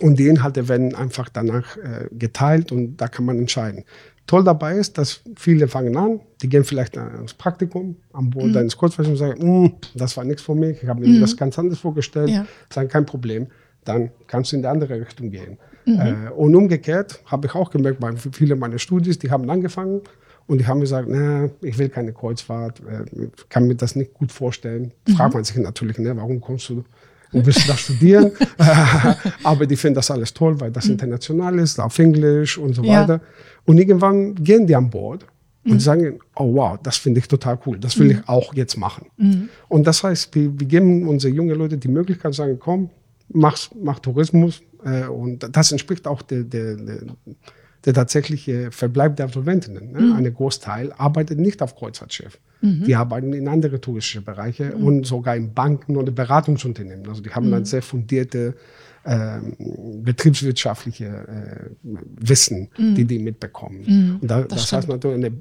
und 0.00 0.18
die 0.18 0.28
Inhalte 0.28 0.68
werden 0.68 0.94
einfach 0.94 1.28
danach 1.28 1.76
äh, 1.76 2.08
geteilt 2.12 2.72
und 2.72 2.96
da 2.96 3.08
kann 3.08 3.26
man 3.26 3.38
entscheiden. 3.38 3.84
Toll 4.26 4.44
dabei 4.44 4.76
ist, 4.76 4.96
dass 4.96 5.22
viele 5.36 5.66
fangen 5.66 5.96
an, 5.96 6.20
die 6.40 6.48
gehen 6.48 6.64
vielleicht 6.64 6.96
ans 6.96 7.34
Praktikum 7.34 7.96
am 8.12 8.30
Boot 8.30 8.56
eines 8.56 8.76
Kurzfilms 8.76 9.10
und 9.10 9.16
sagen, 9.16 9.64
"Mm, 9.64 9.72
das 9.94 10.16
war 10.16 10.24
nichts 10.24 10.42
für 10.42 10.54
mich, 10.54 10.82
ich 10.82 10.88
habe 10.88 11.00
mir 11.00 11.20
das 11.20 11.36
ganz 11.36 11.58
anders 11.58 11.80
vorgestellt. 11.80 12.30
Ja. 12.30 12.46
Sagen, 12.72 12.88
kein 12.88 13.04
Problem, 13.04 13.48
dann 13.84 14.10
kannst 14.28 14.52
du 14.52 14.56
in 14.56 14.62
die 14.62 14.68
andere 14.68 15.00
Richtung 15.00 15.30
gehen. 15.30 15.58
Äh, 15.86 16.30
und 16.30 16.54
umgekehrt 16.54 17.20
habe 17.26 17.48
ich 17.48 17.54
auch 17.54 17.70
gemerkt, 17.70 18.00
bei 18.00 18.12
viele 18.16 18.54
meiner 18.54 18.78
Studis, 18.78 19.18
die 19.18 19.30
haben 19.30 19.48
angefangen 19.50 20.02
und 20.50 20.58
die 20.58 20.66
haben 20.66 20.80
gesagt, 20.80 21.06
na, 21.08 21.48
ich 21.62 21.78
will 21.78 21.88
keine 21.88 22.12
Kreuzfahrt, 22.12 22.80
äh, 22.80 23.28
kann 23.48 23.68
mir 23.68 23.76
das 23.76 23.94
nicht 23.94 24.12
gut 24.14 24.32
vorstellen. 24.32 24.90
Fragt 25.16 25.34
man 25.34 25.44
sich 25.44 25.56
natürlich, 25.56 25.96
ne, 25.98 26.16
warum 26.16 26.40
kommst 26.40 26.68
du 26.70 26.82
und 27.32 27.46
willst 27.46 27.62
du 27.62 27.68
das 27.68 27.78
studieren? 27.78 28.32
Aber 29.44 29.64
die 29.64 29.76
finden 29.76 29.94
das 29.94 30.10
alles 30.10 30.34
toll, 30.34 30.58
weil 30.60 30.72
das 30.72 30.86
international 30.88 31.56
ist, 31.60 31.78
auf 31.78 31.96
Englisch 32.00 32.58
und 32.58 32.74
so 32.74 32.82
Ja. 32.82 33.02
weiter. 33.02 33.20
Und 33.64 33.78
irgendwann 33.78 34.34
gehen 34.34 34.66
die 34.66 34.74
an 34.74 34.90
Bord 34.90 35.24
und 35.64 35.80
sagen, 35.80 36.18
oh 36.34 36.52
wow, 36.52 36.78
das 36.82 36.96
finde 36.96 37.20
ich 37.20 37.28
total 37.28 37.56
cool, 37.64 37.78
das 37.78 37.96
will 37.96 38.10
ich 38.10 38.28
auch 38.28 38.52
jetzt 38.54 38.76
machen. 38.76 39.06
Und 39.68 39.86
das 39.86 40.02
heißt, 40.02 40.34
wir, 40.34 40.58
wir 40.58 40.66
geben 40.66 41.06
unsere 41.06 41.32
jungen 41.32 41.56
Leute 41.56 41.76
die 41.78 41.86
Möglichkeit, 41.86 42.34
sagen, 42.34 42.58
komm, 42.58 42.90
mach, 43.28 43.56
mach 43.80 44.00
Tourismus. 44.00 44.62
Äh, 44.84 45.06
und 45.06 45.46
das 45.54 45.70
entspricht 45.70 46.08
auch 46.08 46.22
der, 46.22 46.42
der, 46.42 46.74
der, 46.74 46.98
der 47.84 47.94
tatsächliche 47.94 48.70
Verbleib 48.70 49.16
der 49.16 49.26
Absolventinnen. 49.26 49.92
Ne? 49.92 50.14
Ein 50.14 50.32
Großteil 50.34 50.92
arbeitet 50.92 51.38
nicht 51.38 51.62
auf 51.62 51.76
Kreuzfahrtschiff. 51.76 52.38
Die 52.62 52.94
arbeiten 52.94 53.32
in 53.32 53.48
andere 53.48 53.80
touristische 53.80 54.20
Bereiche 54.20 54.74
und 54.76 55.06
sogar 55.06 55.34
in 55.34 55.54
Banken 55.54 55.96
oder 55.96 56.12
Beratungsunternehmen. 56.12 57.08
Also 57.08 57.22
die 57.22 57.30
haben 57.30 57.50
dann 57.50 57.64
sehr 57.64 57.80
fundierte 57.80 58.54
ähm, 59.06 59.56
betriebswirtschaftliche 60.04 61.06
äh, 61.06 61.70
Wissen, 62.20 62.68
die 62.76 63.06
die 63.06 63.18
mitbekommen. 63.18 64.18
Und 64.20 64.30
da, 64.30 64.42
das, 64.42 64.70
heißt 64.70 64.88
natürlich 64.88 65.24
ein 65.24 65.40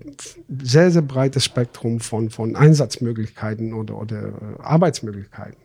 sehr, 0.63 0.91
sehr 0.91 1.01
breites 1.01 1.43
Spektrum 1.43 1.99
von, 1.99 2.29
von 2.29 2.55
Einsatzmöglichkeiten 2.55 3.73
oder, 3.73 3.97
oder 3.99 4.27
äh, 4.27 4.61
Arbeitsmöglichkeiten. 4.61 5.57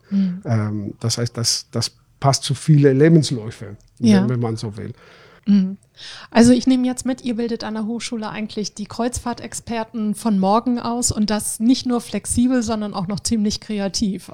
Ähm, 0.44 0.94
das 0.98 1.18
heißt, 1.18 1.36
das, 1.36 1.68
das 1.70 1.92
passt 2.18 2.42
zu 2.42 2.54
viele 2.54 2.92
Lebensläufe, 2.92 3.76
Ja. 4.00 4.22
wenn, 4.22 4.30
wenn 4.30 4.40
man 4.40 4.56
so 4.56 4.76
will. 4.76 4.92
Also 6.30 6.52
ich 6.52 6.66
nehme 6.66 6.86
jetzt 6.86 7.06
mit, 7.06 7.22
ihr 7.24 7.36
bildet 7.36 7.64
an 7.64 7.74
der 7.74 7.86
Hochschule 7.86 8.28
eigentlich 8.28 8.74
die 8.74 8.86
Kreuzfahrtexperten 8.86 10.14
von 10.14 10.38
morgen 10.38 10.78
aus 10.78 11.12
und 11.12 11.30
das 11.30 11.60
nicht 11.60 11.86
nur 11.86 12.00
flexibel, 12.00 12.62
sondern 12.62 12.94
auch 12.94 13.06
noch 13.06 13.20
ziemlich 13.20 13.60
kreativ. 13.60 14.30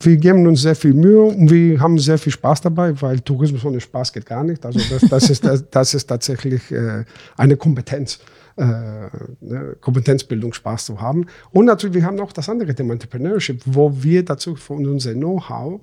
Wir 0.00 0.16
geben 0.16 0.46
uns 0.46 0.62
sehr 0.62 0.76
viel 0.76 0.94
Mühe 0.94 1.22
und 1.22 1.50
wir 1.50 1.80
haben 1.80 1.98
sehr 1.98 2.18
viel 2.18 2.32
Spaß 2.32 2.60
dabei, 2.60 3.00
weil 3.00 3.20
Tourismus 3.20 3.64
ohne 3.64 3.80
Spaß 3.80 4.12
geht 4.12 4.26
gar 4.26 4.44
nicht. 4.44 4.64
Also 4.64 4.80
das, 4.90 5.08
das, 5.08 5.30
ist, 5.30 5.44
das, 5.44 5.64
das 5.70 5.94
ist 5.94 6.06
tatsächlich 6.06 6.70
äh, 6.70 7.04
eine 7.36 7.56
Kompetenz. 7.56 8.18
Äh, 8.56 8.62
ne, 9.40 9.76
Kompetenzbildung 9.80 10.52
Spaß 10.52 10.86
zu 10.86 11.00
haben. 11.00 11.26
Und 11.52 11.66
natürlich, 11.66 11.94
wir 11.94 12.04
haben 12.04 12.18
auch 12.18 12.32
das 12.32 12.48
andere 12.48 12.74
Thema 12.74 12.92
Entrepreneurship, 12.92 13.62
wo 13.64 14.02
wir 14.02 14.24
dazu 14.24 14.56
von 14.56 14.84
unserem 14.84 15.18
Know-how, 15.18 15.80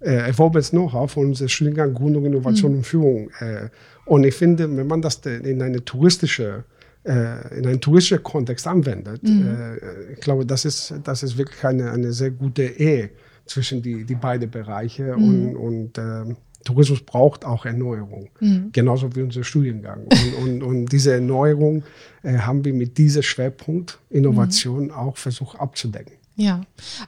äh, 0.00 0.14
erworbenes 0.28 0.70
Know-how 0.70 1.10
von 1.10 1.26
unserem 1.26 1.48
Studiengang 1.48 1.94
Gründung, 1.94 2.24
Innovation 2.24 2.76
und 2.76 2.86
Führung. 2.86 3.30
Äh, 3.40 3.68
und 4.06 4.24
ich 4.24 4.34
finde, 4.34 4.74
wenn 4.76 4.86
man 4.86 5.00
das 5.00 5.16
in 5.16 5.62
eine 5.62 5.84
touristische 5.84 6.64
äh, 7.04 7.58
in 7.58 7.66
einen 7.66 7.80
touristischen 7.80 8.22
Kontext 8.22 8.66
anwendet, 8.66 9.22
äh, 9.24 10.12
ich 10.12 10.20
glaube, 10.20 10.46
das 10.46 10.64
ist, 10.64 10.94
das 11.04 11.22
ist 11.22 11.36
wirklich 11.36 11.62
eine, 11.64 11.90
eine 11.90 12.12
sehr 12.12 12.30
gute 12.30 12.64
Ehe 12.64 13.10
zwischen 13.44 13.82
die, 13.82 14.04
die 14.04 14.14
beiden 14.14 14.50
Bereiche 14.50 15.14
und, 15.14 15.54
und 15.54 15.98
ähm, 15.98 16.36
Tourismus 16.64 17.02
braucht 17.02 17.44
auch 17.44 17.66
Erneuerung, 17.66 18.30
genauso 18.72 19.14
wie 19.14 19.22
unser 19.22 19.44
Studiengang. 19.44 20.04
Und, 20.04 20.34
und, 20.42 20.62
und 20.62 20.86
diese 20.86 21.12
Erneuerung 21.12 21.82
äh, 22.22 22.38
haben 22.38 22.64
wir 22.64 22.72
mit 22.72 22.96
diesem 22.98 23.22
Schwerpunkt 23.22 23.98
Innovation 24.10 24.90
auch 24.90 25.16
versucht 25.16 25.60
abzudecken. 25.60 26.14
Ja, 26.36 26.62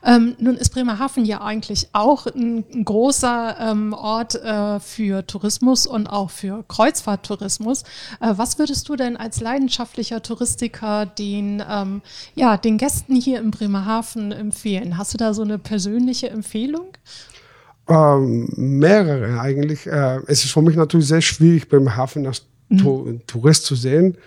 ähm, 0.05 0.37
nun 0.39 0.55
ist 0.55 0.69
Bremerhaven 0.69 1.25
ja 1.25 1.41
eigentlich 1.41 1.89
auch 1.91 2.27
ein, 2.27 2.63
ein 2.73 2.85
großer 2.85 3.57
ähm, 3.59 3.91
Ort 3.91 4.35
äh, 4.35 4.79
für 4.79 5.27
Tourismus 5.27 5.85
und 5.85 6.07
auch 6.07 6.29
für 6.29 6.63
Kreuzfahrttourismus. 6.65 7.83
Äh, 8.21 8.33
was 8.37 8.57
würdest 8.57 8.87
du 8.87 8.95
denn 8.95 9.17
als 9.17 9.41
leidenschaftlicher 9.41 10.21
Touristiker 10.21 11.05
den, 11.05 11.61
ähm, 11.69 12.01
ja, 12.35 12.55
den 12.55 12.77
Gästen 12.77 13.15
hier 13.15 13.39
in 13.41 13.51
Bremerhaven 13.51 14.31
empfehlen? 14.31 14.97
Hast 14.97 15.13
du 15.13 15.17
da 15.17 15.33
so 15.33 15.41
eine 15.41 15.59
persönliche 15.59 16.29
Empfehlung? 16.29 16.87
Ähm, 17.89 18.47
mehrere 18.55 19.41
eigentlich. 19.41 19.87
Äh, 19.87 20.19
es 20.27 20.45
ist 20.45 20.51
für 20.53 20.61
mich 20.61 20.77
natürlich 20.77 21.07
sehr 21.07 21.21
schwierig, 21.21 21.67
beim 21.67 21.97
Hafen 21.97 22.25
als 22.27 22.43
Tu- 22.69 23.19
Tourist 23.27 23.65
zu 23.65 23.75
sehen, 23.75 24.17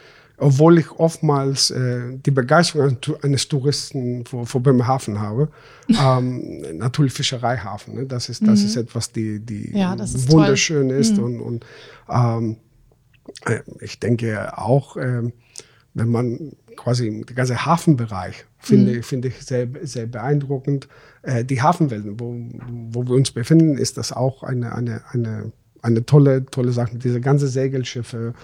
obwohl 0.41 0.79
ich 0.79 0.91
oftmals 0.93 1.71
äh, 1.71 2.17
die 2.17 2.31
Begeisterung 2.31 2.97
eines 3.23 3.47
Touristen 3.47 4.25
vor, 4.25 4.47
vor 4.47 4.63
Bremerhaven 4.63 5.21
habe. 5.21 5.49
ähm, 5.89 6.79
natürlich 6.79 7.13
Fischereihafen. 7.13 7.95
Ne? 7.95 8.07
Das 8.07 8.29
ist, 8.29 8.47
das 8.47 8.63
ist 8.63 8.77
etwas, 8.77 9.13
die, 9.13 9.39
die 9.41 9.77
Ja, 9.77 9.95
das 9.95 10.15
ist 10.15 10.31
wunderschön 10.31 10.91
ist. 10.91 11.19
Und, 11.19 11.41
und 11.41 11.67
ähm, 12.09 12.57
äh, 13.45 13.61
ich 13.81 14.01
denke 14.01 14.57
auch, 14.57 14.97
ähm, 14.97 15.33
wenn 15.93 16.09
man 16.09 16.53
quasi 16.77 17.11
den 17.11 17.27
ganzen 17.27 17.65
Hafenbereich 17.67 18.47
finde, 18.59 18.97
ich 18.97 19.07
finde 19.07 19.29
ich 19.29 19.45
sehr, 19.45 19.69
sehr 19.83 20.07
beeindruckend. 20.07 20.89
Äh, 21.23 21.45
die 21.45 21.61
Hafenwelt, 21.61 22.05
wo, 22.19 22.35
wo 22.91 23.07
wir 23.07 23.15
uns 23.15 23.31
befinden, 23.31 23.77
ist 23.77 23.99
das 23.99 24.13
auch 24.13 24.43
eine, 24.43 24.75
eine, 24.75 25.03
eine, 25.11 25.53
eine 25.83 26.07
tolle, 26.07 26.47
tolle 26.47 26.73
Sache. 26.73 26.97
Diese 26.97 27.21
ganze 27.21 27.49
Segelschiffe. 27.49 28.35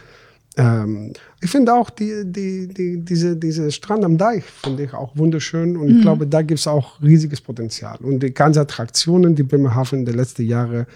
Ähm, 0.57 1.13
ich 1.43 1.51
finde 1.51 1.75
auch 1.75 1.91
die, 1.91 2.23
die, 2.25 2.67
die, 2.69 3.05
diese, 3.05 3.37
diese 3.37 3.71
Strand 3.71 4.05
am 4.05 4.17
Deich 4.17 4.45
finde 4.45 4.85
ich 4.85 4.95
auch 4.95 5.17
wunderschön 5.17 5.77
und 5.77 5.89
ich 5.91 6.01
glaube, 6.01 6.27
da 6.27 6.41
gibt 6.43 6.61
es 6.61 6.67
auch 6.67 7.01
riesiges 7.03 7.41
Potenzial. 7.41 7.99
Und 8.01 8.23
die 8.23 8.33
ganzen 8.33 8.61
Attraktionen, 8.61 9.35
die 9.35 9.43
Bremerhaven 9.43 10.01
in 10.01 10.05
den 10.07 10.15
letzten 10.17 10.45
Jahren 10.47 10.87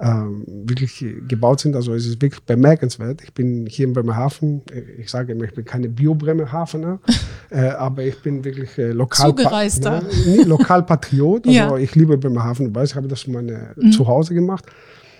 ähm, 0.00 0.44
wirklich 0.46 1.04
gebaut 1.28 1.60
sind. 1.60 1.76
Also 1.76 1.92
es 1.92 2.06
ist 2.06 2.22
wirklich 2.22 2.42
bemerkenswert. 2.42 3.22
Ich 3.22 3.34
bin 3.34 3.66
hier 3.66 3.86
in 3.86 3.92
Bremerhaven, 3.92 4.62
ich 4.98 5.10
sage 5.10 5.32
immer, 5.32 5.44
ich 5.44 5.54
bin 5.54 5.64
keine 5.64 5.88
Bio-Bremerhavener, 5.88 7.00
äh, 7.50 7.68
aber 7.68 8.04
ich 8.04 8.20
bin 8.22 8.42
wirklich 8.44 8.78
äh, 8.78 8.92
lokal 8.92 9.28
Zugereister. 9.28 10.00
Ne, 10.02 10.08
nee, 10.26 10.42
Lokalpatriot. 10.42 11.46
Also 11.46 11.58
Ja. 11.58 11.76
ich 11.76 11.94
liebe 11.94 12.16
Bremerhaven, 12.16 12.72
du 12.72 12.74
weißt, 12.80 12.92
ich 12.92 12.96
habe 12.96 13.08
das 13.08 13.22
für 13.22 13.30
meine 13.30 13.74
Zuhause 13.92 14.34
gemacht. 14.34 14.64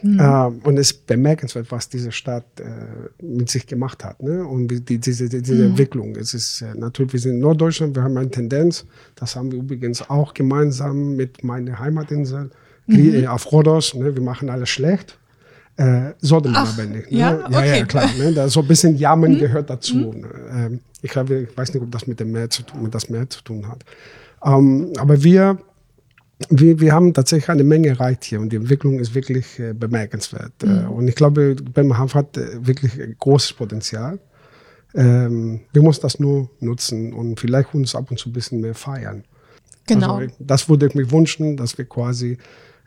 Ähm, 0.03 0.61
und 0.65 0.79
es 0.79 0.93
ist 0.93 1.07
bemerkenswert, 1.07 1.71
was 1.71 1.89
diese 1.89 2.13
Stadt 2.13 2.45
äh, 2.59 3.25
mit 3.25 3.51
sich 3.51 3.67
gemacht 3.67 4.05
hat. 4.05 4.23
Ne? 4.23 4.47
Und 4.47 4.69
die, 4.69 4.99
diese, 4.99 5.29
diese 5.29 5.65
Entwicklung. 5.65 6.17
Es 6.17 6.35
ist 6.35 6.63
äh, 6.63 6.75
natürlich, 6.75 7.13
wir 7.13 7.21
sind 7.21 7.33
in 7.33 7.41
Norddeutschland, 7.41 7.95
wir 7.95 8.03
haben 8.03 8.17
eine 8.17 8.31
Tendenz, 8.31 8.87
das 9.15 9.37
haben 9.37 9.53
wir 9.53 9.59
übrigens 9.59 10.09
auch 10.09 10.35
gemeinsam 10.35 11.17
mit 11.17 11.45
meiner 11.45 11.79
Heimatinsel, 11.79 12.51
mhm. 12.87 13.27
auf 13.27 13.51
Rhodos, 13.53 13.95
ne, 13.95 14.15
wir 14.15 14.23
machen 14.23 14.49
alles 14.51 14.71
schlecht. 14.71 15.19
Äh, 15.77 16.13
sollte 16.21 16.51
man 16.51 16.67
Ach, 16.67 16.75
aber 16.75 16.87
nicht. 16.87 17.11
Ne? 17.11 17.19
Ja, 17.19 17.47
okay. 17.47 17.79
ja, 17.79 17.87
klar. 17.87 18.11
Ne? 18.19 18.33
Da 18.35 18.49
so 18.49 18.61
ein 18.61 18.69
bisschen 18.69 18.97
Jammern 18.97 19.33
mhm. 19.33 19.39
gehört 19.39 19.71
dazu. 19.71 19.97
Mhm. 19.97 20.25
Ähm, 20.53 20.81
ich, 21.01 21.11
glaube, 21.11 21.47
ich 21.51 21.57
weiß 21.57 21.73
nicht, 21.73 21.83
ob 21.83 21.91
das 21.91 22.07
mit 22.07 22.21
dem 22.21 22.33
Meer 22.33 22.51
zu 22.51 22.63
tun, 22.63 22.83
mit 22.83 22.95
das 22.95 23.09
Meer 23.09 23.31
zu 23.31 23.43
tun 23.43 23.67
hat. 23.67 23.85
Ähm, 24.45 24.93
aber 24.99 25.23
wir, 25.23 25.59
wir, 26.49 26.81
wir 26.81 26.93
haben 26.93 27.13
tatsächlich 27.13 27.49
eine 27.51 27.65
Menge 27.65 27.89
erreicht 27.89 28.25
hier 28.25 28.41
und 28.41 28.51
die 28.51 28.57
Entwicklung 28.57 28.99
ist 28.99 29.15
wirklich 29.15 29.59
äh, 29.59 29.75
bemerkenswert. 29.75 30.53
Äh, 30.63 30.67
mhm. 30.67 30.91
und 30.91 31.09
ich 31.09 31.15
glaube, 31.15 31.55
Bremerhaven 31.55 32.15
hat 32.15 32.37
äh, 32.37 32.67
wirklich 32.67 32.93
großes 33.19 33.53
Potenzial. 33.53 34.19
Ähm, 34.95 35.61
wir 35.73 35.83
müssen 35.83 36.01
das 36.03 36.19
nur 36.19 36.51
nutzen 36.61 37.13
und 37.13 37.39
vielleicht 37.39 37.75
uns 37.75 37.95
ab 37.95 38.11
und 38.11 38.19
zu 38.19 38.31
ein 38.31 38.33
bisschen 38.33 38.61
mehr 38.61 38.75
feiern. 38.75 39.25
Genau. 39.87 40.17
Also, 40.17 40.35
das 40.39 40.69
würde 40.69 40.87
ich 40.87 40.95
mir 40.95 41.11
wünschen, 41.11 41.57
dass 41.57 41.77
wir 41.79 41.85
quasi 41.85 42.39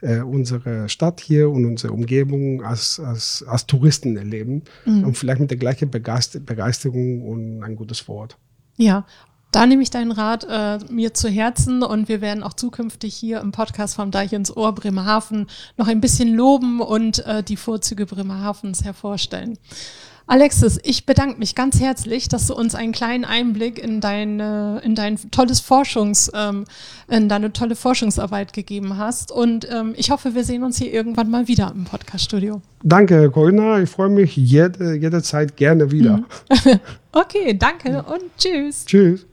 äh, 0.02 0.20
unsere 0.20 0.90
Stadt 0.90 1.22
hier 1.22 1.50
und 1.50 1.66
unsere 1.66 1.94
Umgebung 1.94 2.64
als, 2.64 3.00
als, 3.00 3.44
als 3.48 3.66
Touristen 3.66 4.18
erleben 4.18 4.64
mhm. 4.86 5.06
und 5.06 5.18
vielleicht 5.18 5.40
mit 5.40 5.52
der 5.52 5.58
gleichen 5.58 5.90
Begeisterung 5.90 7.22
und 7.22 7.64
ein 7.64 7.76
gutes 7.76 8.08
Wort. 8.08 8.38
Ja, 8.78 9.06
da 9.54 9.68
nehme 9.68 9.84
ich 9.84 9.92
deinen 9.92 10.12
Rat 10.12 10.46
äh, 10.50 10.80
mir 10.90 11.14
zu 11.14 11.30
Herzen 11.30 11.84
und 11.84 12.10
wir 12.10 12.22
werden 12.22 12.44
auch 12.44 12.54
zukünftig 12.54 13.16
hier 13.16 13.40
im 13.40 13.52
Podcast 13.52 13.96
vom 13.96 14.12
Deich 14.12 14.34
ins 14.34 14.56
Ohr 14.56 14.74
Bremerhaven 14.74 15.48
noch 15.78 15.88
ein 15.88 16.02
bisschen 16.02 16.34
loben 16.34 16.82
und 16.82 17.26
äh, 17.26 17.44
die 17.44 17.56
Vorzüge 17.56 18.06
Bremerhavens 18.06 18.84
hervorstellen. 18.84 19.58
Alexis, 20.26 20.80
ich 20.84 21.06
bedanke 21.06 21.38
mich 21.38 21.54
ganz 21.54 21.82
herzlich, 21.82 22.30
dass 22.30 22.48
du 22.48 22.56
uns 22.56 22.76
einen 22.76 22.94
kleinen 22.94 23.26
Einblick 23.26 23.78
in 23.78 24.00
dein, 24.00 24.40
in 24.40 24.96
dein 24.96 25.20
tolles 25.32 25.60
Forschungs, 25.60 26.32
ähm, 26.34 26.64
in 27.10 27.28
deine 27.28 27.52
tolle 27.52 27.76
Forschungsarbeit 27.76 28.54
gegeben 28.54 28.98
hast. 28.98 29.34
Und 29.34 29.68
ähm, 29.70 29.94
ich 29.98 30.12
hoffe, 30.12 30.34
wir 30.34 30.46
sehen 30.46 30.64
uns 30.64 30.78
hier 30.78 30.94
irgendwann 30.94 31.30
mal 31.30 31.50
wieder 31.50 31.74
im 31.76 31.84
Podcaststudio. 31.84 32.62
Danke, 32.84 33.30
Corinna. 33.32 33.82
Ich 33.82 33.90
freue 33.90 34.10
mich 34.10 34.38
jede, 34.38 34.96
jederzeit 34.96 35.58
gerne 35.58 35.92
wieder. 35.92 36.18
Mhm. 36.18 36.80
okay, 37.12 37.58
danke 37.58 38.04
und 38.04 38.24
tschüss. 38.38 38.86
Tschüss. 38.86 39.26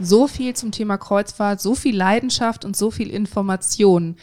So 0.00 0.28
viel 0.28 0.54
zum 0.54 0.70
Thema 0.70 0.96
Kreuzfahrt, 0.96 1.60
so 1.60 1.74
viel 1.74 1.96
Leidenschaft 1.96 2.64
und 2.64 2.76
so 2.76 2.90
viel 2.90 3.10
Information. 3.10 4.16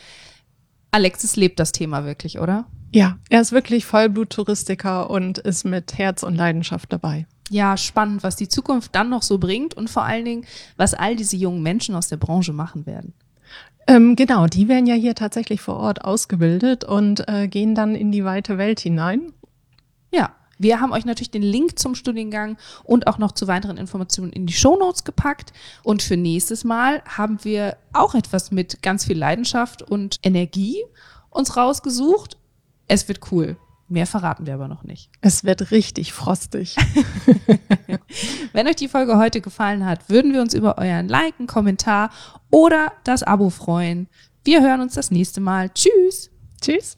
Alexis 0.91 1.35
lebt 1.35 1.59
das 1.59 1.73
Thema 1.73 2.05
wirklich, 2.05 2.39
oder? 2.39 2.65
Ja, 2.93 3.17
er 3.29 3.41
ist 3.41 3.51
wirklich 3.51 3.85
Vollblut-Touristiker 3.85 5.09
und 5.09 5.38
ist 5.39 5.65
mit 5.65 5.97
Herz 5.97 6.23
und 6.23 6.35
Leidenschaft 6.35 6.93
dabei. 6.93 7.27
Ja, 7.49 7.75
spannend, 7.75 8.23
was 8.23 8.38
die 8.38 8.47
Zukunft 8.47 8.95
dann 8.95 9.09
noch 9.09 9.21
so 9.21 9.38
bringt 9.38 9.73
und 9.73 9.89
vor 9.89 10.03
allen 10.03 10.25
Dingen, 10.25 10.45
was 10.77 10.93
all 10.93 11.15
diese 11.15 11.35
jungen 11.35 11.61
Menschen 11.61 11.93
aus 11.93 12.07
der 12.07 12.17
Branche 12.17 12.53
machen 12.53 12.85
werden. 12.85 13.13
Ähm, 13.88 14.15
genau, 14.15 14.47
die 14.47 14.67
werden 14.67 14.88
ja 14.88 14.95
hier 14.95 15.13
tatsächlich 15.13 15.61
vor 15.61 15.75
Ort 15.75 16.03
ausgebildet 16.03 16.85
und 16.85 17.27
äh, 17.27 17.47
gehen 17.47 17.75
dann 17.75 17.93
in 17.93 18.11
die 18.11 18.25
weite 18.25 18.57
Welt 18.57 18.79
hinein. 18.79 19.33
Ja, 20.11 20.33
wir 20.57 20.79
haben 20.79 20.93
euch 20.93 21.05
natürlich 21.05 21.31
den 21.31 21.41
Link 21.41 21.77
zum 21.79 21.95
Studiengang 21.95 22.57
und 22.83 23.07
auch 23.07 23.17
noch 23.17 23.31
zu 23.31 23.47
weiteren 23.47 23.77
Informationen 23.77 24.31
in 24.31 24.45
die 24.45 24.53
Show 24.53 24.77
Notes 24.77 25.03
gepackt. 25.03 25.53
Und 25.83 26.03
für 26.03 26.17
nächstes 26.17 26.63
Mal 26.63 27.01
haben 27.05 27.43
wir 27.43 27.77
auch 27.93 28.15
etwas 28.15 28.51
mit 28.51 28.81
ganz 28.81 29.05
viel 29.05 29.17
Leidenschaft 29.17 29.81
und 29.81 30.19
Energie 30.23 30.83
uns 31.29 31.57
rausgesucht. 31.57 32.37
Es 32.87 33.07
wird 33.07 33.31
cool. 33.31 33.57
Mehr 33.87 34.07
verraten 34.07 34.47
wir 34.47 34.55
aber 34.55 34.67
noch 34.67 34.83
nicht. 34.83 35.11
Es 35.21 35.43
wird 35.43 35.69
richtig 35.69 36.11
frostig. 36.11 36.75
Wenn 38.53 38.67
euch 38.67 38.75
die 38.75 38.87
Folge 38.87 39.17
heute 39.17 39.41
gefallen 39.41 39.85
hat, 39.85 40.09
würden 40.09 40.33
wir 40.33 40.41
uns 40.41 40.53
über 40.53 40.77
euren 40.77 41.07
Like, 41.07 41.35
einen 41.37 41.47
Kommentar 41.47 42.09
oder 42.49 42.93
das 43.03 43.21
Abo 43.21 43.49
freuen. 43.49 44.07
Wir 44.43 44.61
hören 44.61 44.81
uns 44.81 44.95
das 44.95 45.11
nächste 45.11 45.41
Mal. 45.41 45.69
Tschüss. 45.69 46.31
Tschüss. 46.61 46.97